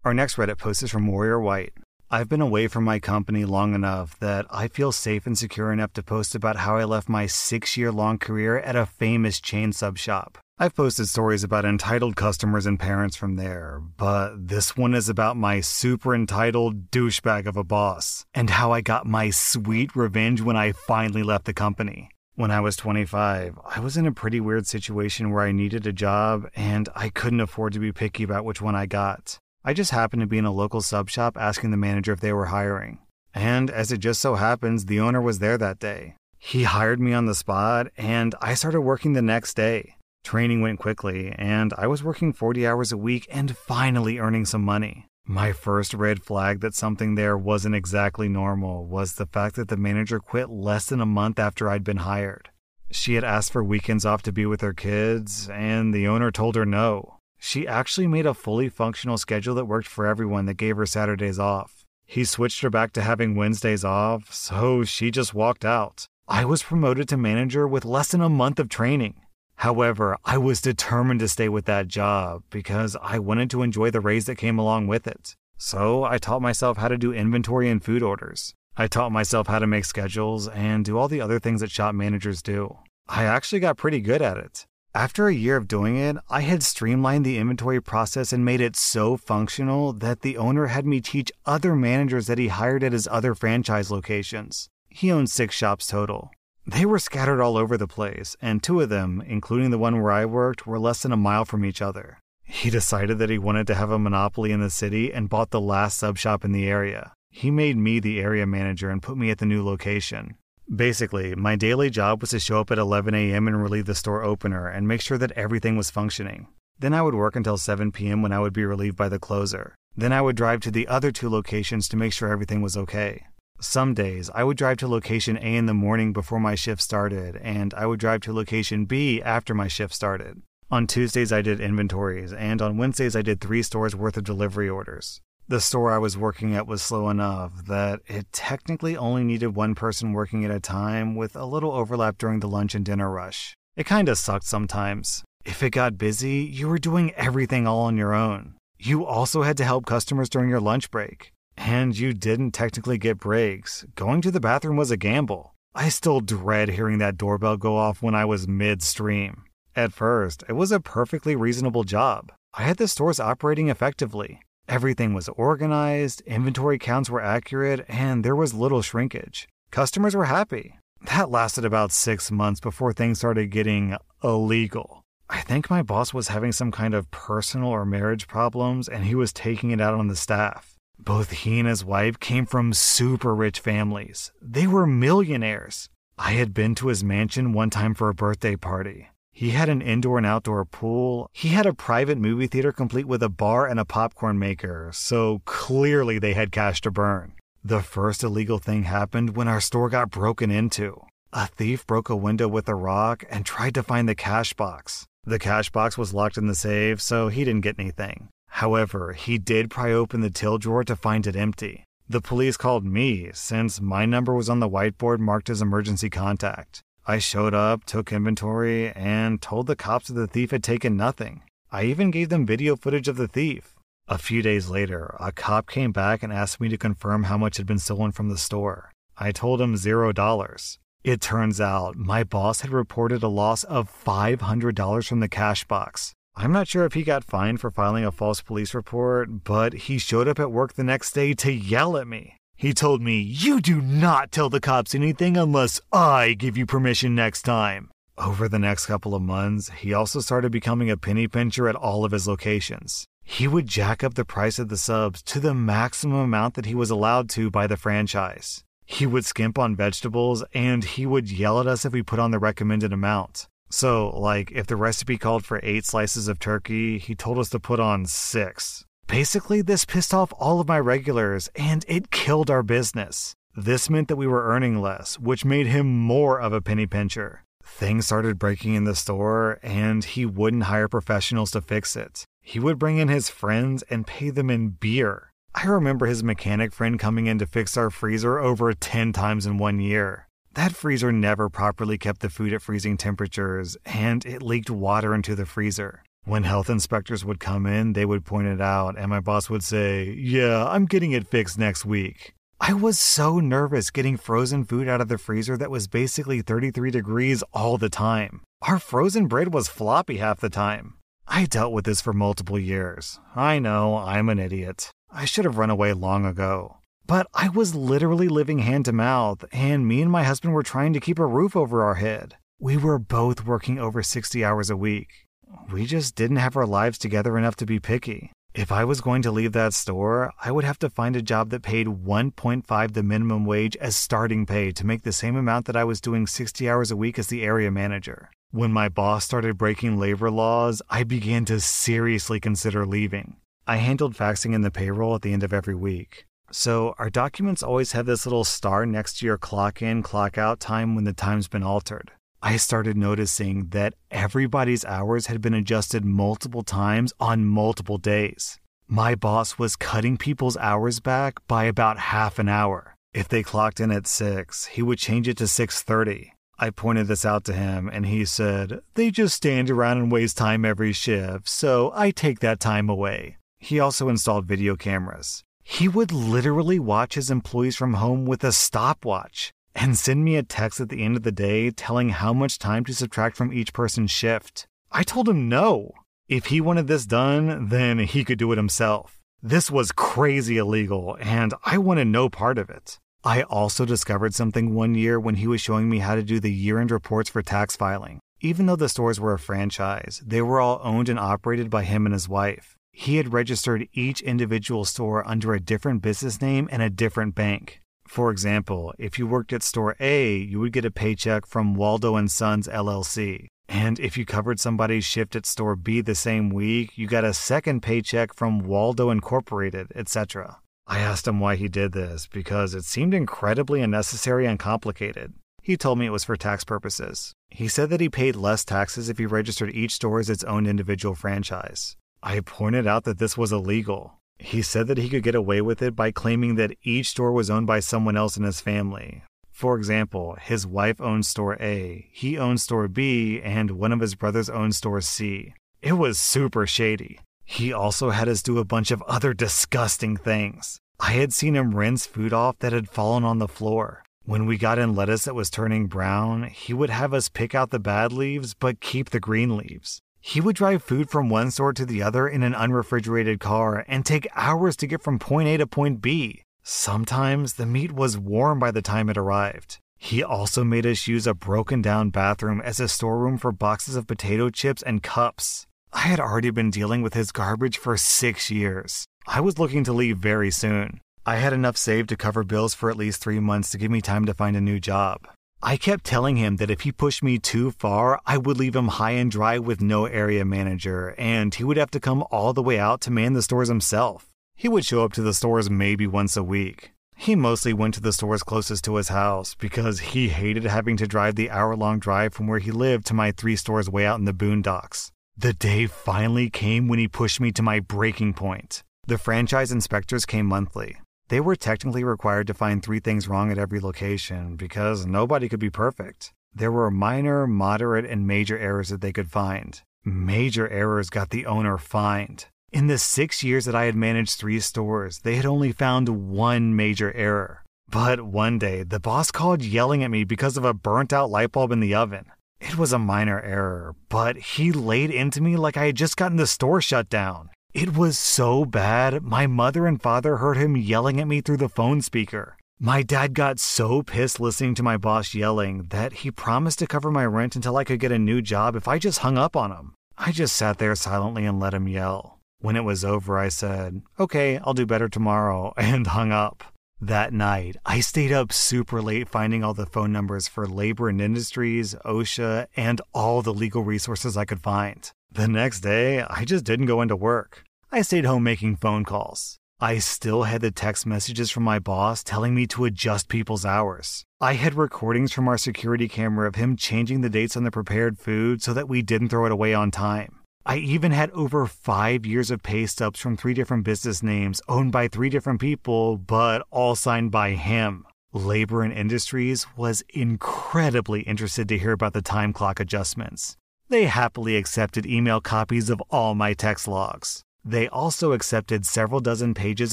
Our 0.05 0.13
next 0.13 0.37
Reddit 0.37 0.59
post 0.59 0.83
is 0.83 0.91
from 0.91 1.07
Warrior 1.07 1.41
White. 1.41 1.73
I've 2.11 2.29
been 2.29 2.41
away 2.41 2.69
from 2.69 2.85
my 2.85 3.01
company 3.01 3.45
long 3.45 3.75
enough 3.75 4.19
that 4.21 4.47
I 4.51 4.69
feel 4.69 4.93
safe 4.93 5.27
and 5.27 5.37
secure 5.37 5.73
enough 5.73 5.93
to 5.95 6.03
post 6.03 6.35
about 6.35 6.57
how 6.57 6.77
I 6.77 6.85
left 6.85 7.09
my 7.09 7.27
six 7.27 7.77
year 7.77 7.91
long 7.91 8.19
career 8.19 8.59
at 8.59 8.77
a 8.77 8.87
famous 8.87 9.41
chain 9.41 9.73
sub 9.73 9.99
shop. 9.99 10.39
I've 10.57 10.77
posted 10.77 11.09
stories 11.09 11.43
about 11.43 11.65
entitled 11.65 12.15
customers 12.15 12.67
and 12.67 12.79
parents 12.79 13.17
from 13.17 13.35
there, 13.35 13.81
but 13.97 14.35
this 14.37 14.77
one 14.77 14.95
is 14.95 15.09
about 15.09 15.37
my 15.37 15.61
super 15.61 16.15
entitled 16.15 16.93
douchebag 16.93 17.47
of 17.47 17.57
a 17.57 17.65
boss 17.65 18.25
and 18.33 18.51
how 18.51 18.71
I 18.71 18.81
got 18.81 19.07
my 19.07 19.31
sweet 19.31 19.97
revenge 19.97 20.41
when 20.41 20.57
I 20.57 20.71
finally 20.71 21.25
left 21.25 21.47
the 21.47 21.53
company. 21.53 22.11
When 22.37 22.53
I 22.53 22.61
was 22.61 22.77
25, 22.77 23.59
I 23.65 23.81
was 23.81 23.97
in 23.97 24.07
a 24.07 24.13
pretty 24.13 24.41
weird 24.41 24.69
situation 24.69 25.33
where 25.33 25.43
I 25.43 25.53
needed 25.53 25.87
a 25.87 25.93
job 25.93 26.49
and 26.55 26.89
I 26.95 27.09
couldn't 27.09 27.41
afford 27.41 27.73
to 27.73 27.81
be 27.81 27.91
picky 27.93 28.23
about 28.23 28.45
which 28.45 28.63
one 28.63 28.77
I 28.77 28.87
got. 28.87 29.39
I 29.67 29.73
just 29.73 29.93
happened 29.93 30.21
to 30.21 30.27
be 30.27 30.37
in 30.37 30.45
a 30.45 30.53
local 30.53 30.83
sub 30.83 31.09
shop 31.09 31.39
asking 31.41 31.71
the 31.71 31.79
manager 31.79 32.13
if 32.13 32.21
they 32.21 32.35
were 32.35 32.47
hiring. 32.47 32.99
And 33.33 33.71
as 33.71 33.91
it 33.91 33.99
just 33.99 34.21
so 34.21 34.35
happens, 34.35 34.85
the 34.85 35.01
owner 35.01 35.23
was 35.23 35.39
there 35.39 35.57
that 35.57 35.79
day. 35.79 36.17
He 36.39 36.65
hired 36.65 37.01
me 37.01 37.15
on 37.15 37.25
the 37.25 37.35
spot 37.35 37.89
and 37.97 38.35
I 38.43 38.53
started 38.53 38.83
working 38.83 39.15
the 39.15 39.23
next 39.23 39.55
day. 39.55 39.97
Training 40.23 40.63
went 40.63 40.79
quickly, 40.79 41.33
and 41.33 41.75
I 41.77 41.87
was 41.87 42.03
working 42.03 42.33
40 42.33 42.67
hours 42.67 42.93
a 42.93 42.97
week 42.97 43.27
and 43.31 43.55
finally 43.57 44.19
earning 44.19 44.47
some 44.47 44.63
money. 44.63 45.07
My 45.27 45.53
first 45.53 45.93
red 45.93 46.23
flag 46.23 46.61
that 46.61 46.75
something 46.75 47.15
there 47.15 47.37
wasn't 47.37 47.75
exactly 47.75 48.29
normal 48.29 48.87
was 48.87 49.15
the 49.15 49.27
fact 49.27 49.57
that 49.57 49.69
the 49.69 49.77
manager 49.77 50.21
quit 50.21 50.49
less 50.49 50.87
than 50.87 51.01
a 51.01 51.07
month 51.07 51.39
after 51.39 51.69
I'd 51.69 51.85
been 51.85 51.99
hired. 51.99 52.49
She 52.91 53.15
had 53.15 53.25
asked 53.25 53.53
for 53.53 53.63
weekends 53.63 54.07
off 54.07 54.23
to 54.23 54.33
be 54.33 54.47
with 54.47 54.63
her 54.63 54.73
kids, 54.73 55.49
and 55.51 55.93
the 55.93 56.09
owner 56.09 56.31
told 56.31 56.57
her 56.57 56.67
no. 56.67 57.14
She 57.47 57.69
actually 57.69 58.07
made 58.07 58.25
a 58.25 58.33
fully 58.33 58.71
functional 58.71 59.19
schedule 59.19 59.55
that 59.57 59.67
worked 59.67 59.87
for 59.87 60.07
everyone 60.07 60.47
that 60.47 60.55
gave 60.55 60.79
her 60.79 60.87
Saturdays 60.87 61.39
off. 61.39 61.85
He 62.07 62.25
switched 62.25 62.63
her 62.63 62.71
back 62.71 62.95
to 62.95 63.03
having 63.03 63.35
Wednesdays 63.35 63.85
off, 63.85 64.33
so 64.33 64.83
she 64.83 65.11
just 65.11 65.35
walked 65.35 65.63
out. 65.63 66.07
I 66.27 66.47
was 66.47 66.63
promoted 66.63 67.07
to 67.11 67.19
manager 67.19 67.69
with 67.69 67.85
less 67.85 68.13
than 68.13 68.23
a 68.23 68.31
month 68.31 68.59
of 68.59 68.71
training. 68.71 69.21
However, 69.57 70.17
I 70.25 70.39
was 70.39 70.63
determined 70.63 71.21
to 71.21 71.29
stay 71.29 71.51
with 71.51 71.67
that 71.67 71.87
job 71.87 72.45
because 72.49 72.97
I 73.03 73.19
wanted 73.19 73.51
to 73.51 73.63
enjoy 73.63 73.91
the 73.91 74.01
raise 74.01 74.25
that 74.25 74.37
came 74.37 74.59
along 74.59 74.87
with 74.87 75.07
it. 75.07 75.37
So 75.59 76.03
I 76.03 76.17
taught 76.17 76.41
myself 76.41 76.79
how 76.79 76.89
to 76.89 76.97
do 76.97 77.13
inventory 77.13 77.69
and 77.69 77.85
food 77.85 78.03
orders. 78.03 78.55
I 78.75 78.87
taught 78.87 79.13
myself 79.13 79.49
how 79.49 79.59
to 79.59 79.67
make 79.67 79.85
schedules 79.85 80.49
and 80.49 80.83
do 80.83 80.97
all 80.97 81.09
the 81.09 81.21
other 81.21 81.39
things 81.39 81.61
that 81.61 81.71
shop 81.71 81.95
managers 81.95 82.41
do. 82.41 82.79
I 83.07 83.25
actually 83.25 83.61
got 83.61 83.77
pretty 83.77 84.01
good 84.01 84.23
at 84.23 84.39
it. 84.39 84.67
After 84.97 85.27
a 85.27 85.35
year 85.35 85.57
of 85.57 85.67
doing 85.67 85.97
it, 85.97 86.17
I 86.31 86.43
had 86.43 86.63
streamlined 86.63 87.27
the 87.27 87.39
inventory 87.39 87.83
process 87.83 88.33
and 88.33 88.45
made 88.45 88.61
it 88.61 88.77
so 88.77 89.17
functional 89.17 89.93
that 89.93 90.21
the 90.21 90.37
owner 90.37 90.67
had 90.67 90.87
me 90.87 91.01
teach 91.01 91.33
other 91.45 91.75
managers 91.75 92.29
that 92.29 92.39
he 92.39 92.47
hired 92.47 92.85
at 92.85 92.93
his 92.93 93.09
other 93.11 93.35
franchise 93.35 93.91
locations. 93.91 94.69
He 94.89 95.11
owns 95.11 95.33
six 95.33 95.57
shops 95.57 95.89
total. 95.89 96.31
They 96.65 96.87
were 96.87 97.01
scattered 97.01 97.43
all 97.43 97.57
over 97.57 97.77
the 97.77 97.89
place, 97.89 98.37
and 98.41 98.63
two 98.63 98.81
of 98.81 98.89
them, 98.89 99.21
including 99.27 99.71
the 99.71 99.79
one 99.79 100.01
where 100.01 100.13
I 100.13 100.27
worked, 100.27 100.65
were 100.65 100.79
less 100.79 101.03
than 101.03 101.11
a 101.11 101.17
mile 101.17 101.45
from 101.45 101.65
each 101.65 101.83
other. 101.83 102.19
He 102.45 102.71
decided 102.71 103.19
that 103.19 103.31
he 103.31 103.37
wanted 103.37 103.67
to 103.67 103.75
have 103.75 103.91
a 103.91 103.99
monopoly 103.99 104.53
in 104.53 104.61
the 104.61 104.71
city 104.71 105.13
and 105.13 105.29
bought 105.29 105.51
the 105.51 105.61
last 105.61 105.99
sub 105.99 106.19
shop 106.19 106.45
in 106.45 106.53
the 106.53 106.69
area. 106.69 107.15
He 107.31 107.51
made 107.51 107.77
me 107.77 107.99
the 107.99 108.21
area 108.21 108.47
manager 108.47 108.91
and 108.91 109.03
put 109.03 109.19
me 109.19 109.31
at 109.31 109.39
the 109.39 109.45
new 109.45 109.65
location. 109.65 110.37
Basically, 110.73 111.35
my 111.35 111.57
daily 111.57 111.91
job 111.91 112.23
was 112.23 112.31
to 112.31 112.41
show 112.41 112.61
up 112.61 112.71
at 112.71 112.79
11 112.79 113.15
a.m. 113.15 113.47
and 113.47 113.61
relieve 113.61 113.85
the 113.85 113.95
store 113.95 114.23
opener 114.23 114.67
and 114.67 114.89
make 114.89 115.03
sure 115.03 115.19
that 115.19 115.33
everything 115.33 115.77
was 115.77 115.91
functioning. 115.91 116.49
Then 116.79 116.95
I 116.95 117.03
would 117.03 117.15
work 117.15 117.37
until 117.37 117.59
7 117.59 117.93
p.m. 117.93 118.23
when 118.23 118.33
I 118.33 118.41
would 118.41 118.55
be 118.55 118.65
relieved 118.65 118.97
by 118.97 119.11
the 119.11 119.19
closer. 119.19 119.75
Then 119.95 120.13
I 120.13 120.23
would 120.23 120.37
drive 120.37 120.61
to 120.61 120.71
the 120.71 120.89
other 120.89 121.13
two 121.13 121.29
locations 121.29 121.87
to 121.89 121.97
make 121.97 122.13
sure 122.13 122.33
everything 122.33 122.63
was 122.63 122.77
okay. 122.77 123.27
Some 123.61 123.95
days 123.95 124.31
I 124.35 124.43
would 124.43 124.57
drive 124.57 124.79
to 124.79 124.89
location 124.89 125.37
A 125.37 125.55
in 125.55 125.67
the 125.67 125.75
morning 125.75 126.13
before 126.13 126.41
my 126.41 126.55
shift 126.55 126.81
started, 126.81 127.37
and 127.37 127.73
I 127.75 127.87
would 127.87 128.01
drive 128.01 128.23
to 128.23 128.33
location 128.33 128.87
B 128.87 129.23
after 129.23 129.55
my 129.55 129.69
shift 129.69 129.95
started. 129.95 130.43
On 130.71 130.87
Tuesdays, 130.87 131.33
I 131.33 131.43
did 131.43 131.61
inventories, 131.61 132.33
and 132.33 132.61
on 132.61 132.79
Wednesdays, 132.79 133.15
I 133.15 133.23
did 133.23 133.41
three 133.41 133.63
stores 133.63 133.95
worth 133.95 134.17
of 134.17 134.25
delivery 134.25 134.69
orders. 134.69 135.21
The 135.47 135.61
store 135.61 135.93
I 135.93 135.99
was 135.99 136.17
working 136.17 136.55
at 136.55 136.67
was 136.67 136.81
slow 136.81 137.11
enough 137.11 137.67
that 137.67 138.01
it 138.07 138.33
technically 138.33 138.97
only 138.97 139.25
needed 139.25 139.49
one 139.49 139.75
person 139.75 140.15
working 140.15 140.43
at 140.43 140.51
a 140.51 140.59
time 140.59 141.15
with 141.15 141.37
a 141.37 141.45
little 141.45 141.73
overlap 141.73 142.17
during 142.17 142.41
the 142.41 142.49
lunch 142.49 142.75
and 142.75 142.83
dinner 142.83 143.11
rush. 143.11 143.55
It 143.77 143.85
kinda 143.85 144.17
sucked 144.17 144.47
sometimes. 144.47 145.23
If 145.45 145.63
it 145.63 145.71
got 145.71 145.99
busy, 145.99 146.37
you 146.51 146.67
were 146.67 146.79
doing 146.79 147.13
everything 147.13 147.67
all 147.67 147.81
on 147.81 147.99
your 147.99 148.15
own. 148.15 148.55
You 148.79 149.05
also 149.05 149.43
had 149.43 149.59
to 149.59 149.65
help 149.65 149.85
customers 149.85 150.31
during 150.31 150.49
your 150.49 150.61
lunch 150.61 150.91
break. 150.91 151.31
And 151.59 151.97
you 151.97 152.15
didn't 152.15 152.53
technically 152.53 152.97
get 152.97 153.21
breaks. 153.21 153.85
Going 153.97 154.23
to 154.23 154.31
the 154.31 154.41
bathroom 154.41 154.79
was 154.79 154.91
a 154.91 154.97
gamble. 154.97 155.53
I 155.75 155.91
still 155.91 156.21
dread 156.21 156.71
hearing 156.71 156.99
that 156.99 157.19
doorbell 157.19 157.59
go 157.59 157.77
off 157.77 158.01
when 158.01 158.15
I 158.15 158.25
was 158.25 158.49
midstream. 158.49 159.45
At 159.77 159.93
first, 159.93 160.43
it 160.49 160.55
was 160.55 160.73
a 160.73 160.81
perfectly 160.81 161.37
reasonable 161.37 161.85
job. 161.85 162.33
I 162.55 162.63
had 162.63 162.79
the 162.79 162.89
stores 162.89 163.21
operating 163.21 163.69
effectively. 163.69 164.41
Everything 164.69 165.13
was 165.13 165.29
organized, 165.29 166.23
inventory 166.23 166.79
counts 166.79 167.11
were 167.11 167.21
accurate, 167.21 167.85
and 167.87 168.25
there 168.25 168.37
was 168.37 168.55
little 168.55 168.83
shrinkage. 168.83 169.47
Customers 169.71 170.17
were 170.17 170.25
happy. 170.25 170.79
That 171.03 171.31
lasted 171.31 171.65
about 171.65 171.93
six 171.93 172.31
months 172.31 172.61
before 172.61 172.93
things 172.93 173.19
started 173.19 173.51
getting 173.51 173.97
illegal. 174.23 175.03
I 175.29 175.43
think 175.43 175.69
my 175.69 175.83
boss 175.83 176.15
was 176.15 176.29
having 176.29 176.53
some 176.53 176.71
kind 176.71 176.95
of 176.95 177.11
personal 177.11 177.69
or 177.69 177.85
marriage 177.85 178.27
problems, 178.27 178.89
and 178.89 179.05
he 179.05 179.15
was 179.15 179.33
taking 179.33 179.71
it 179.71 179.81
out 179.81 179.95
on 179.95 180.09
the 180.09 180.17
staff. 180.17 180.77
Both 180.99 181.31
he 181.31 181.59
and 181.59 181.69
his 181.69 181.85
wife 181.85 182.19
came 182.19 182.47
from 182.47 182.73
super 182.73 183.35
rich 183.35 183.61
families. 183.61 184.33
They 184.41 184.67
were 184.67 184.87
millionaires. 184.87 185.91
I 186.17 186.33
had 186.33 186.55
been 186.55 186.75
to 186.77 186.89
his 186.89 187.05
mansion 187.05 187.53
one 187.53 187.71
time 187.71 187.95
for 187.95 188.09
a 188.09 188.15
birthday 188.15 188.57
party. 188.57 189.09
He 189.37 189.51
had 189.51 189.69
an 189.69 189.83
indoor 189.83 190.17
and 190.17 190.25
outdoor 190.27 190.65
pool. 190.65 191.29
He 191.33 191.49
had 191.49 191.67
a 191.67 191.75
private 191.75 192.19
movie 192.19 192.47
theater 192.47 192.71
complete 192.71 193.09
with 193.09 193.21
a 193.21 193.29
bar 193.29 193.67
and 193.67 193.81
a 193.81 193.85
popcorn 193.85 194.39
maker, 194.39 194.91
so 194.93 195.43
clearly 195.45 196.21
they 196.21 196.35
had 196.35 196.53
cash 196.53 196.81
to 196.83 196.93
burn. 196.93 197.33
The 197.65 197.83
first 197.83 198.23
illegal 198.23 198.59
thing 198.59 198.85
happened 198.85 199.35
when 199.37 199.49
our 199.49 199.61
store 199.61 199.89
got 199.91 200.13
broken 200.13 200.53
into. 200.53 201.03
A 201.33 201.49
thief 201.49 201.85
broke 201.85 202.09
a 202.09 202.15
window 202.15 202.47
with 202.47 202.69
a 202.69 202.77
rock 202.77 203.25
and 203.29 203.45
tried 203.45 203.75
to 203.75 203.83
find 203.83 204.09
the 204.09 204.15
cash 204.15 204.53
box. 204.53 205.05
The 205.25 205.41
cash 205.41 205.69
box 205.69 205.99
was 205.99 206.15
locked 206.15 206.39
in 206.39 206.47
the 206.47 206.55
safe, 206.55 207.03
so 207.03 207.27
he 207.27 207.45
didn't 207.45 207.63
get 207.63 207.77
anything. 207.77 208.29
However, 208.51 209.15
he 209.15 209.39
did 209.39 209.69
pry 209.69 209.91
open 209.91 210.21
the 210.21 210.31
till 210.31 210.59
drawer 210.59 210.85
to 210.85 210.95
find 210.95 211.27
it 211.27 211.35
empty. 211.35 211.83
The 212.09 212.21
police 212.21 212.57
called 212.57 212.85
me 212.85 213.31
since 213.35 213.81
my 213.81 214.07
number 214.07 214.33
was 214.33 214.49
on 214.49 214.61
the 214.61 214.69
whiteboard 214.69 215.19
marked 215.19 215.51
as 215.51 215.61
emergency 215.61 216.09
contact. 216.09 216.83
I 217.07 217.19
showed 217.19 217.53
up, 217.53 217.85
took 217.85 218.13
inventory, 218.13 218.91
and 218.93 219.43
told 219.43 219.67
the 219.67 219.77
cops 219.77 220.09
that 220.09 220.15
the 220.15 220.27
thief 220.27 220.51
had 220.53 220.65
taken 220.65 220.97
nothing. 220.97 221.43
I 221.71 221.85
even 221.85 222.11
gave 222.11 222.31
them 222.31 222.47
video 222.47 222.77
footage 222.77 223.09
of 223.09 223.17
the 223.17 223.29
thief. 223.29 223.75
A 224.09 224.17
few 224.17 224.41
days 224.41 224.71
later, 224.71 225.15
a 225.21 225.33
cop 225.33 225.69
came 225.69 225.93
back 225.93 226.23
and 226.23 226.33
asked 226.33 226.61
me 226.61 226.69
to 226.69 226.79
confirm 226.79 227.25
how 227.25 227.37
much 227.37 227.59
had 227.59 227.67
been 227.67 227.79
stolen 227.79 228.13
from 228.13 228.29
the 228.29 228.39
store. 228.39 228.91
I 229.19 229.33
told 229.33 229.61
him 229.61 229.77
zero 229.77 230.13
dollars. 230.13 230.79
It 231.03 231.21
turns 231.21 231.61
out 231.61 231.97
my 231.97 232.25
boss 232.25 232.63
had 232.63 232.71
reported 232.71 233.23
a 233.23 233.29
loss 233.29 233.65
of 233.65 233.91
$500 233.91 235.07
from 235.07 235.21
the 235.21 235.29
cash 235.29 235.65
box. 235.65 236.15
I'm 236.37 236.53
not 236.53 236.69
sure 236.69 236.87
if 236.87 236.95
he 236.95 237.03
got 237.03 237.25
fined 237.25 237.61
for 237.61 237.71
filing 237.71 238.05
a 238.05 238.11
false 238.11 238.41
police 238.41 238.75
report, 238.75 239.45
but 239.45 239.75
he 239.75 239.99
showed 239.99 240.27
up 240.27 240.41
at 240.41 240.51
work 240.51 240.73
the 240.73 240.85
next 240.85 241.13
day 241.13 241.35
to 241.35 241.53
yell 241.53 241.99
at 241.99 242.09
me. 242.09 242.37
He 242.65 242.73
told 242.73 243.03
me, 243.03 243.19
You 243.19 243.61
do 243.61 243.83
not 243.83 244.33
tell 244.33 244.49
the 244.49 244.59
cops 244.59 244.95
anything 244.95 245.37
unless 245.37 245.83
I 245.93 246.33
give 246.33 246.57
you 246.57 246.65
permission 246.65 247.15
next 247.15 247.43
time. 247.43 247.91
Over 248.17 248.49
the 248.49 248.59
next 248.59 248.87
couple 248.87 249.15
of 249.15 249.21
months, 249.21 249.69
he 249.69 249.93
also 249.93 250.21
started 250.21 250.51
becoming 250.51 250.89
a 250.89 250.97
penny 250.97 251.29
pincher 251.29 251.69
at 251.69 251.77
all 251.77 252.07
of 252.07 252.13
his 252.13 252.27
locations. 252.27 253.05
He 253.23 253.47
would 253.47 253.67
jack 253.67 254.03
up 254.03 254.15
the 254.15 254.25
price 254.25 254.59
of 254.59 254.71
the 254.71 254.79
subs 254.79 255.21
to 255.25 255.41
the 255.41 255.53
maximum 255.53 256.21
amount 256.21 256.55
that 256.55 256.65
he 256.65 256.75
was 256.75 256.89
allowed 256.89 257.29
to 257.37 257.51
by 257.51 257.67
the 257.67 257.77
franchise. 257.77 258.65
He 258.87 259.07
would 259.07 259.27
skimp 259.27 259.59
on 259.59 259.77
vegetables 259.77 260.43
and 260.55 260.85
he 260.85 261.05
would 261.05 261.31
yell 261.31 261.61
at 261.61 261.67
us 261.67 261.85
if 261.85 261.93
we 261.93 262.03
put 262.03 262.19
on 262.19 262.31
the 262.31 262.39
recommended 262.39 262.95
amount. 262.95 263.47
So, 263.69 264.09
like, 264.19 264.51
if 264.53 264.67
the 264.67 264.77
recipe 264.77 265.19
called 265.19 265.45
for 265.45 265.61
eight 265.63 265.85
slices 265.85 266.29
of 266.29 266.39
turkey, 266.39 266.97
he 266.97 267.15
told 267.15 267.39
us 267.39 267.51
to 267.51 267.61
put 267.61 267.79
on 267.79 268.07
six. 268.07 268.87
Basically, 269.07 269.63
this 269.63 269.85
pissed 269.85 270.15
off 270.15 270.33
all 270.39 270.61
of 270.61 270.69
my 270.69 270.79
regulars 270.79 271.49
and 271.55 271.85
it 271.89 272.11
killed 272.11 272.51
our 272.51 272.63
business. 272.63 273.35
This 273.57 273.89
meant 273.89 274.09
that 274.09 274.17
we 274.17 274.27
were 274.27 274.49
earning 274.49 274.81
less, 274.81 275.19
which 275.19 275.45
made 275.45 275.67
him 275.67 275.87
more 275.87 276.41
of 276.41 276.53
a 276.53 276.61
penny 276.61 276.87
pincher. 276.87 277.45
Things 277.63 278.07
started 278.07 278.39
breaking 278.39 278.75
in 278.75 278.85
the 278.85 278.95
store, 278.95 279.59
and 279.63 280.05
he 280.05 280.27
wouldn't 280.27 280.65
hire 280.65 280.89
professionals 280.89 281.51
to 281.53 281.61
fix 281.61 281.97
it. 281.97 282.25
He 282.43 282.59
would 282.59 282.79
bring 282.79 282.99
in 282.99 283.09
his 283.09 283.31
friends 283.31 283.83
and 283.89 284.07
pay 284.07 284.31
them 284.31 284.51
in 284.51 284.71
beer. 284.71 285.31
I 285.55 285.67
remember 285.67 286.07
his 286.07 286.25
mechanic 286.25 286.73
friend 286.73 286.99
coming 286.99 287.27
in 287.27 287.39
to 287.39 287.47
fix 287.47 287.77
our 287.77 287.91
freezer 287.91 288.39
over 288.39 288.73
10 288.75 289.13
times 289.13 289.47
in 289.47 289.57
one 289.57 289.79
year. 289.81 290.29
That 290.55 290.75
freezer 290.75 291.11
never 291.11 291.49
properly 291.49 291.97
kept 291.97 292.21
the 292.21 292.31
food 292.31 292.53
at 292.53 292.63
freezing 292.63 292.97
temperatures, 292.97 293.77
and 293.85 294.25
it 294.27 294.43
leaked 294.43 294.71
water 294.71 295.15
into 295.15 295.35
the 295.35 295.47
freezer. 295.47 296.03
When 296.27 296.45
health 296.45 296.71
inspectors 296.71 297.23
would 297.23 297.39
come 297.39 297.67
in, 297.67 297.93
they 297.93 298.07
would 298.07 298.25
point 298.25 298.47
it 298.47 298.61
out, 298.61 298.97
and 298.97 299.11
my 299.11 299.21
boss 299.21 299.51
would 299.51 299.63
say, 299.63 300.05
Yeah, 300.05 300.67
I'm 300.67 300.87
getting 300.87 301.13
it 301.13 301.27
fixed 301.27 301.59
next 301.59 301.85
week. 301.85 302.33
I 302.59 302.73
was 302.73 302.99
so 302.99 303.41
nervous 303.41 303.91
getting 303.91 304.17
frozen 304.17 304.65
food 304.65 304.89
out 304.89 305.03
of 305.03 305.09
the 305.09 305.19
freezer 305.19 305.59
that 305.59 305.71
was 305.71 305.87
basically 305.87 306.41
33 306.41 306.91
degrees 306.91 307.43
all 307.53 307.77
the 307.77 307.91
time. 307.91 308.41
Our 308.63 308.79
frozen 308.79 309.27
bread 309.27 309.53
was 309.53 309.69
floppy 309.69 310.17
half 310.17 310.41
the 310.41 310.49
time. 310.49 310.95
I 311.29 311.45
dealt 311.45 311.75
with 311.75 311.85
this 311.85 312.01
for 312.01 312.15
multiple 312.15 312.59
years. 312.59 313.21
I 313.37 313.59
know, 313.59 313.99
I'm 313.99 314.31
an 314.31 314.39
idiot. 314.39 314.91
I 315.13 315.27
should 315.27 315.45
have 315.45 315.59
run 315.59 315.69
away 315.69 315.93
long 315.93 316.25
ago. 316.25 316.79
But 317.07 317.27
I 317.35 317.51
was 317.51 317.75
literally 317.75 318.29
living 318.29 318.61
hand 318.61 318.87
to 318.87 318.93
mouth, 318.93 319.45
and 319.53 319.87
me 319.87 320.01
and 320.01 320.11
my 320.11 320.23
husband 320.23 320.55
were 320.55 320.63
trying 320.63 320.95
to 320.95 321.01
keep 321.01 321.19
a 321.19 321.27
roof 321.27 321.55
over 321.55 321.85
our 321.85 321.97
head. 321.97 322.37
We 322.59 322.79
were 322.79 322.99
both 322.99 323.45
working 323.45 323.79
over 323.79 324.03
60 324.03 324.43
hours 324.43 324.71
a 324.71 324.77
week. 324.77 325.24
We 325.73 325.87
just 325.87 326.15
didn't 326.15 326.37
have 326.37 326.57
our 326.57 326.67
lives 326.67 326.99
together 326.99 327.37
enough 327.39 327.57
to 327.57 327.67
be 327.67 327.81
picky. 327.81 328.33
If 328.55 328.71
I 328.71 328.85
was 328.85 329.01
going 329.01 329.23
to 329.23 329.33
leave 329.33 329.51
that 329.53 329.75
store, 329.75 330.33
I 330.41 330.53
would 330.53 330.63
have 330.63 330.79
to 330.79 330.89
find 330.89 331.17
a 331.17 331.23
job 331.23 331.51
that 331.51 331.63
paid 331.63 331.89
1.5 331.89 332.93
the 332.93 333.03
minimum 333.03 333.45
wage 333.45 333.77
as 333.79 333.97
starting 333.97 334.47
pay 334.47 334.71
to 334.71 334.87
make 334.87 335.03
the 335.03 335.11
same 335.11 335.35
amount 335.35 335.67
that 335.67 335.77
I 335.77 335.83
was 335.83 336.01
doing 336.01 336.29
60 336.29 336.69
hours 336.69 336.93
a 336.93 336.97
week 336.97 337.19
as 337.19 337.27
the 337.27 337.43
area 337.43 337.73
manager. 337.73 338.31
When 338.53 338.73
my 338.73 338.89
boss 338.89 339.25
started 339.25 339.59
breaking 339.59 339.99
labor 339.99 340.31
laws, 340.31 340.81
I 340.89 341.03
began 341.03 341.45
to 341.47 341.59
seriously 341.59 342.39
consider 342.39 342.87
leaving. 342.87 343.39
I 343.67 343.79
handled 343.79 344.15
faxing 344.15 344.55
in 344.55 344.61
the 344.61 344.71
payroll 344.71 345.17
at 345.17 345.23
the 345.23 345.33
end 345.33 345.43
of 345.43 345.53
every 345.53 345.75
week. 345.75 346.25
So 346.53 346.95
our 346.99 347.11
documents 347.11 347.65
always 347.65 347.91
have 347.91 348.07
this 348.07 348.25
little 348.25 348.45
star 348.45 348.87
next 348.87 349.19
to 349.19 349.27
your 349.27 349.39
clock 349.39 349.83
in, 349.83 350.05
clock 350.05 350.39
out 350.39 350.61
time 350.61 350.95
when 350.95 351.03
the 351.03 351.13
time's 351.13 351.49
been 351.49 351.65
altered. 351.65 352.13
I 352.47 352.59
started 352.59 352.95
noticing 352.95 353.69
that 353.69 353.95
everybody's 354.11 354.85
hours 354.85 355.29
had 355.29 355.41
been 355.41 355.55
adjusted 355.55 356.05
multiple 356.05 356.63
times 356.63 357.11
on 357.19 357.47
multiple 357.47 357.97
days. 357.97 358.61
My 358.87 359.15
boss 359.15 359.59
was 359.59 359.77
cutting 359.77 360.19
people's 360.19 360.59
hours 360.59 361.01
back 361.01 361.37
by 361.49 361.65
about 361.65 361.99
half 361.99 362.39
an 362.39 362.51
hour. 362.51 362.97
If 363.15 363.29
they 363.29 363.43
clocked 363.43 363.81
in 363.81 363.91
at 363.91 364.07
6, 364.07 364.67
he 364.67 364.83
would 364.83 364.99
change 364.99 365.27
it 365.27 365.39
to 365.39 365.45
6:30. 365.45 366.33
I 366.59 366.69
pointed 366.69 367.07
this 367.07 367.25
out 367.25 367.45
to 367.45 367.55
him 367.55 367.89
and 367.91 368.05
he 368.05 368.27
said, 368.27 368.83
"They 368.93 369.11
just 369.11 369.37
stand 369.37 369.71
around 369.71 369.97
and 369.97 370.13
waste 370.13 370.37
time 370.37 370.67
every 370.67 370.93
shift, 370.93 371.49
so 371.49 371.93
I 371.95 372.11
take 372.11 372.41
that 372.41 372.61
time 372.61 372.91
away." 372.91 373.39
He 373.59 373.81
also 373.81 374.11
installed 374.11 374.45
video 374.45 374.77
cameras. 374.77 375.45
He 375.63 375.89
would 375.89 376.13
literally 376.13 376.79
watch 376.79 377.15
his 377.15 377.31
employees 377.31 377.75
from 377.75 377.95
home 377.95 378.27
with 378.27 378.45
a 378.45 378.53
stopwatch 378.53 379.54
and 379.75 379.97
send 379.97 380.25
me 380.25 380.37
a 380.37 380.43
text 380.43 380.81
at 380.81 380.89
the 380.89 381.03
end 381.03 381.17
of 381.17 381.23
the 381.23 381.33
day 381.33 381.71
telling 381.71 382.11
how 382.11 382.33
much 382.33 382.59
time 382.59 382.85
to 382.85 382.95
subtract 382.95 383.37
from 383.37 383.53
each 383.53 383.73
person's 383.73 384.11
shift. 384.11 384.67
I 384.93 385.03
told 385.03 385.29
him 385.29 385.49
no. 385.49 385.93
If 386.29 386.47
he 386.47 386.61
wanted 386.61 386.87
this 386.87 387.07
done, 387.07 387.69
then 387.69 387.99
he 387.99 388.25
could 388.25 388.39
do 388.39 388.53
it 388.53 388.57
himself. 388.57 389.19
This 389.43 389.71
was 389.71 389.93
crazy 389.93 390.57
illegal, 390.57 391.19
and 391.21 391.53
I 391.65 391.77
wanted 391.77 392.07
no 392.07 392.31
part 392.31 392.57
of 392.57 392.71
it. 392.71 392.99
I 393.25 393.43
also 393.43 393.85
discovered 393.85 394.35
something 394.35 394.75
one 394.75 394.95
year 394.95 395.19
when 395.21 395.35
he 395.35 395.47
was 395.47 395.61
showing 395.61 395.89
me 395.89 395.99
how 395.99 396.15
to 396.15 396.23
do 396.23 396.41
the 396.41 396.53
year 396.53 396.79
end 396.79 396.91
reports 396.91 397.29
for 397.29 397.43
tax 397.43 397.77
filing. 397.77 398.21
Even 398.41 398.67
though 398.67 398.77
the 398.77 398.89
stores 398.89 399.21
were 399.21 399.33
a 399.33 399.39
franchise, 399.39 400.23
they 400.25 400.43
were 400.43 400.61
all 400.61 400.81
owned 400.83 401.09
and 401.09 401.19
operated 401.19 401.71
by 401.71 401.85
him 401.85 402.07
and 402.07 402.13
his 402.13 402.29
wife. 402.29 402.77
He 402.93 403.17
had 403.17 403.33
registered 403.33 403.89
each 403.93 404.21
individual 404.21 404.85
store 404.85 405.27
under 405.27 405.53
a 405.53 405.61
different 405.61 406.01
business 406.01 406.41
name 406.41 406.69
and 406.71 406.81
a 406.81 406.91
different 406.91 407.35
bank. 407.35 407.81
For 408.15 408.31
example, 408.31 408.95
if 408.97 409.19
you 409.19 409.27
worked 409.27 409.53
at 409.53 409.65
store 409.65 409.97
A, 409.99 410.37
you 410.37 410.61
would 410.61 410.73
get 410.73 410.85
a 410.85 410.93
paycheck 410.93 411.47
from 411.47 411.75
Waldo 411.75 412.15
and 412.15 412.31
Sons 412.31 412.69
LLC. 412.69 413.49
And 413.69 413.99
if 413.99 414.17
you 414.17 414.25
covered 414.25 414.61
somebody's 414.61 415.05
shift 415.05 415.35
at 415.35 415.45
store 415.45 415.75
B 415.75 416.01
the 416.01 416.15
same 416.15 416.49
week, 416.49 416.97
you 416.97 417.09
got 417.09 417.25
a 417.25 417.35
second 417.35 417.83
paycheck 417.83 418.33
from 418.33 418.61
Waldo 418.61 419.11
Incorporated, 419.11 419.89
etc. 419.97 420.61
I 420.87 421.01
asked 421.01 421.27
him 421.27 421.41
why 421.41 421.57
he 421.57 421.67
did 421.67 421.91
this 421.91 422.29
because 422.29 422.73
it 422.73 422.85
seemed 422.85 423.15
incredibly 423.15 423.83
unnecessary 423.83 424.47
and 424.47 424.61
complicated. 424.61 425.35
He 425.61 425.77
told 425.77 425.99
me 425.99 426.07
it 426.07 426.11
was 426.11 426.23
for 426.23 426.37
tax 426.37 426.63
purposes. 426.63 427.33
He 427.51 427.67
said 427.67 427.91
that 427.91 428.01
he 428.01 428.09
paid 428.09 428.37
less 428.37 428.65
taxes 428.65 429.09
if 429.09 429.19
he 429.19 429.27
registered 429.27 429.75
each 429.75 429.95
store 429.95 430.21
as 430.21 430.31
its 430.31 430.45
own 430.45 430.69
individual 430.69 431.17
franchise. 431.17 431.97
I 432.23 432.39
pointed 432.39 432.87
out 432.87 433.03
that 433.07 433.19
this 433.19 433.37
was 433.37 433.51
illegal. 433.51 434.21
He 434.39 434.63
said 434.63 434.87
that 434.89 434.99
he 434.99 435.09
could 435.09 435.23
get 435.23 435.35
away 435.35 435.61
with 435.61 435.81
it 435.83 435.95
by 435.95 436.11
claiming 436.11 436.57
that 436.57 436.77
each 436.83 437.09
store 437.09 437.33
was 437.33 437.51
owned 437.51 437.67
by 437.67 437.81
someone 437.81 438.17
else 438.17 438.37
in 438.37 438.45
his 438.45 438.61
family. 438.61 439.23
For 439.51 439.77
example, 439.77 440.37
his 440.41 440.67
wife 440.67 441.01
owned 441.01 441.27
store 441.27 441.57
A, 441.61 442.09
he 442.13 442.37
owned 442.37 442.61
store 442.61 442.89
B, 442.89 443.41
and 443.41 443.71
one 443.73 443.93
of 443.93 444.01
his 444.01 444.17
brothers 444.17 444.51
owned 444.51 444.75
store 444.75 445.01
C. 445.01 445.55
It 445.81 445.93
was 445.93 446.19
super 446.19 446.67
shady. 446.67 447.21
He 447.45 447.73
also 447.73 448.11
had 448.11 448.29
us 448.29 448.43
do 448.43 448.59
a 448.59 448.65
bunch 448.65 448.91
of 448.91 449.03
other 449.03 449.33
disgusting 449.35 450.17
things. 450.17 450.79
I 450.99 451.13
had 451.13 451.33
seen 451.33 451.55
him 451.55 451.75
rinse 451.75 452.07
food 452.07 452.33
off 452.33 452.59
that 452.59 452.73
had 452.73 452.89
fallen 452.89 453.25
on 453.25 453.39
the 453.39 453.49
floor. 453.49 454.03
When 454.25 454.47
we 454.47 454.57
got 454.57 454.79
in 454.79 454.95
lettuce 454.95 455.25
that 455.25 455.35
was 455.35 455.51
turning 455.51 455.87
brown, 455.87 456.45
he 456.45 456.73
would 456.73 456.89
have 456.89 457.13
us 457.13 457.29
pick 457.29 457.55
out 457.55 457.71
the 457.71 457.79
bad 457.79 458.13
leaves 458.13 458.55
but 458.55 458.81
keep 458.81 459.11
the 459.11 459.21
green 459.21 459.57
leaves. 459.57 460.01
He 460.27 460.41
would 460.41 460.57
drive 460.57 460.83
food 460.83 461.11
from 461.11 461.29
one 461.29 461.51
store 461.51 461.75
to 461.75 461.85
the 461.85 462.03
other 462.03 462.27
in 462.27 462.43
an 462.43 462.55
unrefrigerated 462.55 463.41
car 463.41 463.85
and 463.87 464.07
take 464.07 464.27
hours 464.35 464.75
to 464.77 464.87
get 464.87 465.03
from 465.03 465.19
point 465.19 465.49
A 465.49 465.59
to 465.59 465.67
point 465.67 466.01
B. 466.01 466.45
Sometimes 466.63 467.53
the 467.53 467.67
meat 467.67 467.93
was 467.93 468.17
warm 468.17 468.59
by 468.59 468.71
the 468.71 468.81
time 468.81 469.11
it 469.11 469.19
arrived. 469.19 469.81
He 469.99 470.23
also 470.23 470.65
made 470.65 470.87
us 470.87 471.07
use 471.07 471.27
a 471.27 471.35
broken 471.35 471.83
down 471.83 472.09
bathroom 472.09 472.63
as 472.63 472.81
a 472.81 472.89
storeroom 472.89 473.37
for 473.37 473.53
boxes 473.53 473.97
of 473.97 474.07
potato 474.07 474.49
chips 474.49 474.81
and 474.81 475.03
cups. 475.03 475.67
I 475.93 476.09
had 476.09 476.21
already 476.21 476.51
been 476.51 476.71
dealing 476.71 477.03
with 477.03 477.13
his 477.13 477.31
garbage 477.31 477.77
for 477.77 477.99
six 477.99 478.51
years. 478.51 479.05
I 479.27 479.43
was 479.43 479.59
looking 479.59 479.85
to 479.85 479.93
leave 479.93 480.17
very 480.17 480.51
soon. 480.51 481.03
I 481.27 481.37
had 481.37 481.53
enough 481.53 481.77
saved 481.77 482.09
to 482.09 482.17
cover 482.17 482.45
bills 482.45 482.73
for 482.73 482.89
at 482.89 482.97
least 482.97 483.21
three 483.21 483.41
months 483.41 483.69
to 483.73 483.79
give 483.79 483.91
me 483.91 484.01
time 484.01 484.25
to 484.25 484.33
find 484.33 484.57
a 484.57 484.63
new 484.63 484.81
job. 484.81 485.29
I 485.67 485.79
kept 485.79 486.05
telling 486.05 486.37
him 486.37 486.57
that 486.57 486.71
if 486.71 486.83
he 486.83 486.93
pushed 486.93 487.23
me 487.23 487.39
too 487.39 487.71
far, 487.71 488.21
I 488.27 488.37
would 488.37 488.59
leave 488.59 488.77
him 488.77 488.89
high 488.89 489.13
and 489.13 489.31
dry 489.31 489.59
with 489.59 489.81
no 489.81 490.05
area 490.05 490.45
manager, 490.45 491.15
and 491.17 491.55
he 491.55 491.65
would 491.65 491.79
have 491.79 491.91
to 491.93 492.01
come 492.01 492.23
all 492.31 492.53
the 492.53 492.63
way 492.63 492.79
out 492.79 493.01
to 493.01 493.11
man 493.11 493.33
the 493.33 493.41
stores 493.41 493.69
himself. 493.69 494.29
He 494.55 494.69
would 494.69 494.85
show 494.85 495.03
up 495.03 495.15
to 495.15 495.23
the 495.23 495.33
stores 495.33 495.71
maybe 495.71 496.07
once 496.07 496.37
a 496.37 496.43
week. 496.43 496.93
He 497.17 497.35
mostly 497.35 497.73
went 497.73 497.95
to 497.95 498.03
the 498.03 498.13
stores 498.13 498.43
closest 498.43 498.85
to 498.85 498.97
his 498.97 499.09
house 499.09 499.55
because 499.55 500.01
he 500.01 500.29
hated 500.29 500.65
having 500.65 500.99
to 500.99 501.07
drive 501.07 501.35
the 501.35 501.49
hour 501.49 501.75
long 501.75 501.99
drive 501.99 502.35
from 502.35 502.47
where 502.47 502.59
he 502.59 502.71
lived 502.71 503.07
to 503.07 503.15
my 503.15 503.33
three 503.33 503.57
stores 503.57 503.89
way 503.89 504.05
out 504.05 504.19
in 504.19 504.27
the 504.27 504.35
boondocks. 504.35 505.13
The 505.35 505.55
day 505.55 505.87
finally 505.87 506.51
came 506.51 506.89
when 506.89 506.99
he 506.99 507.09
pushed 507.09 507.41
me 507.41 507.53
to 507.53 507.63
my 507.63 507.81
breaking 507.81 508.35
point. 508.35 508.83
The 509.07 509.17
franchise 509.17 509.73
inspectors 509.73 510.27
came 510.27 510.45
monthly. 510.45 510.99
They 511.29 511.41
were 511.41 511.57
technically 511.57 512.05
required 512.05 512.47
to 512.49 512.55
find 512.55 512.83
three 512.83 513.01
things 513.01 513.29
wrong 513.29 513.51
at 513.51 513.59
every 513.59 513.81
location 513.81 514.57
because 514.57 515.07
nobody 515.07 515.49
could 515.49 515.61
be 515.61 515.71
perfect. 515.71 516.33
There 516.55 516.71
were 516.71 516.91
minor, 516.91 517.47
moderate, 517.47 518.05
and 518.05 518.27
major 518.27 518.59
errors 518.59 518.91
that 518.91 519.01
they 519.01 519.13
could 519.13 519.31
find. 519.31 519.81
Major 520.05 520.69
errors 520.69 521.09
got 521.09 521.31
the 521.31 521.47
owner 521.47 521.79
fined. 521.79 522.47
In 522.73 522.89
the 522.89 522.99
six 522.99 523.43
years 523.43 523.65
that 523.65 523.75
I 523.75 523.85
had 523.85 523.97
managed 523.97 524.39
three 524.39 524.61
stores, 524.61 525.21
they 525.21 525.37
had 525.37 525.47
only 525.47 525.73
found 525.73 526.31
one 526.31 526.77
major 526.77 527.13
error. 527.13 527.65
But 527.89 528.23
one 528.23 528.59
day, 528.59 528.83
the 528.83 529.01
boss 529.01 529.31
called 529.31 529.63
yelling 529.63 530.03
at 530.03 530.11
me 530.11 530.25
because 530.25 530.57
of 530.57 530.65
a 530.65 530.75
burnt 530.75 531.13
out 531.13 531.31
light 531.31 531.53
bulb 531.53 531.73
in 531.73 531.81
the 531.81 531.95
oven. 531.95 532.27
It 532.61 532.77
was 532.77 532.93
a 532.93 532.99
minor 532.99 533.41
error, 533.41 533.95
but 534.09 534.37
he 534.37 534.73
laid 534.73 535.11
into 535.11 535.41
me 535.41 535.57
like 535.57 535.77
I 535.77 535.87
had 535.87 535.97
just 535.97 536.17
gotten 536.17 536.37
the 536.37 536.47
store 536.47 536.81
shut 536.81 537.09
down. 537.09 537.51
It 537.75 537.97
was 537.97 538.17
so 538.17 538.65
bad, 538.65 539.25
my 539.25 539.49
mother 539.49 539.85
and 539.85 540.01
father 540.01 540.37
heard 540.37 540.57
him 540.57 540.77
yelling 540.77 541.21
at 541.21 541.27
me 541.27 541.41
through 541.41 541.57
the 541.57 541.69
phone 541.69 542.03
speaker. 542.03 542.57
My 542.79 543.03
dad 543.03 543.35
got 543.35 543.59
so 543.59 544.01
pissed 544.01 544.39
listening 544.39 544.77
to 544.77 544.85
my 544.85 544.97
boss 544.97 545.35
yelling 545.35 545.87
that 545.91 546.13
he 546.23 546.31
promised 546.31 546.79
to 546.79 546.87
cover 546.87 547.11
my 547.11 547.27
rent 547.27 547.57
until 547.57 547.77
I 547.77 547.83
could 547.83 547.99
get 547.99 548.13
a 548.13 548.19
new 548.19 548.41
job 548.41 548.77
if 548.77 548.87
I 548.87 549.01
just 549.01 549.19
hung 549.19 549.37
up 549.37 549.57
on 549.57 549.73
him. 549.73 549.95
I 550.17 550.31
just 550.31 550.55
sat 550.55 550.79
there 550.79 550.95
silently 550.95 551.47
and 551.47 551.59
let 551.59 551.75
him 551.75 551.89
yell. 551.89 552.39
When 552.61 552.77
it 552.77 552.85
was 552.85 553.05
over, 553.05 553.41
I 553.41 553.49
said, 553.49 554.03
Okay, 554.21 554.59
I'll 554.59 554.73
do 554.75 554.87
better 554.87 555.09
tomorrow, 555.09 555.75
and 555.77 556.07
hung 556.07 556.31
up. 556.31 556.63
That 557.01 557.33
night, 557.33 557.77
I 557.85 557.99
stayed 557.99 558.31
up 558.31 558.53
super 558.53 559.03
late 559.03 559.29
finding 559.29 559.65
all 559.65 559.75
the 559.75 559.85
phone 559.85 560.13
numbers 560.13 560.47
for 560.47 560.65
labor 560.65 561.09
and 561.09 561.21
industries, 561.21 561.97
OSHA, 562.05 562.69
and 562.77 563.01
all 563.13 563.43
the 563.43 563.53
legal 563.53 563.83
resources 563.83 564.37
I 564.37 564.45
could 564.45 564.63
find. 564.63 565.11
The 565.35 565.49
next 565.49 565.81
day, 565.81 566.23
I 566.23 566.45
just 566.45 566.65
didn't 566.65 566.87
go 566.87 567.03
into 567.03 567.17
work. 567.17 567.65
I 567.91 568.03
stayed 568.03 568.25
home 568.25 568.45
making 568.45 568.77
phone 568.77 569.03
calls. 569.05 569.59
I 569.81 569.99
still 569.99 570.45
had 570.45 570.61
the 570.61 570.71
text 570.71 571.07
messages 571.07 571.51
from 571.51 571.65
my 571.65 571.81
boss 571.81 572.23
telling 572.23 572.55
me 572.55 572.69
to 572.69 572.85
adjust 572.85 573.29
people's 573.29 573.65
hours. 573.65 574.25
I 574.41 574.53
had 574.53 574.75
recordings 574.75 575.33
from 575.33 575.49
our 575.49 575.59
security 575.59 576.07
camera 576.07 576.47
of 576.47 576.55
him 576.55 576.77
changing 576.77 577.23
the 577.23 577.29
dates 577.29 577.57
on 577.57 577.65
the 577.65 577.73
prepared 577.73 578.17
food 578.17 578.63
so 578.63 578.73
that 578.75 578.89
we 578.89 579.03
didn't 579.03 579.31
throw 579.31 579.45
it 579.45 579.51
away 579.51 579.75
on 579.75 579.91
time. 579.91 580.39
I 580.65 580.77
even 580.77 581.11
had 581.11 581.33
over 581.33 581.67
five 581.67 582.25
years 582.25 582.53
of 582.53 582.63
pay 582.63 582.87
stubs 582.87 583.19
from 583.19 583.37
three 583.37 583.55
different 583.55 583.83
business 583.83 584.23
names 584.23 584.63
owned 584.69 584.93
by 584.93 585.09
three 585.09 585.31
different 585.31 585.61
people, 585.61 586.17
but 586.17 586.65
all 586.71 586.95
signed 586.95 587.33
by 587.33 587.55
him. 587.55 588.07
Labor 588.33 588.85
and 588.85 588.93
Industries 588.93 589.67
was 589.77 590.05
incredibly 590.11 591.23
interested 591.23 591.69
to 591.71 591.79
hear 591.79 591.91
about 591.91 592.13
the 592.13 592.23
time 592.23 592.53
clock 592.53 592.79
adjustments. 592.79 593.57
They 593.91 594.05
happily 594.05 594.57
accepted 594.57 595.05
email 595.05 595.43
copies 595.43 595.91
of 595.91 596.01
all 596.11 596.35
my 596.35 596.55
text 596.55 596.89
logs. 596.89 597.43
They 597.63 597.87
also 597.87 598.33
accepted 598.33 598.87
several 598.87 599.21
dozen 599.21 599.53
pages 599.53 599.93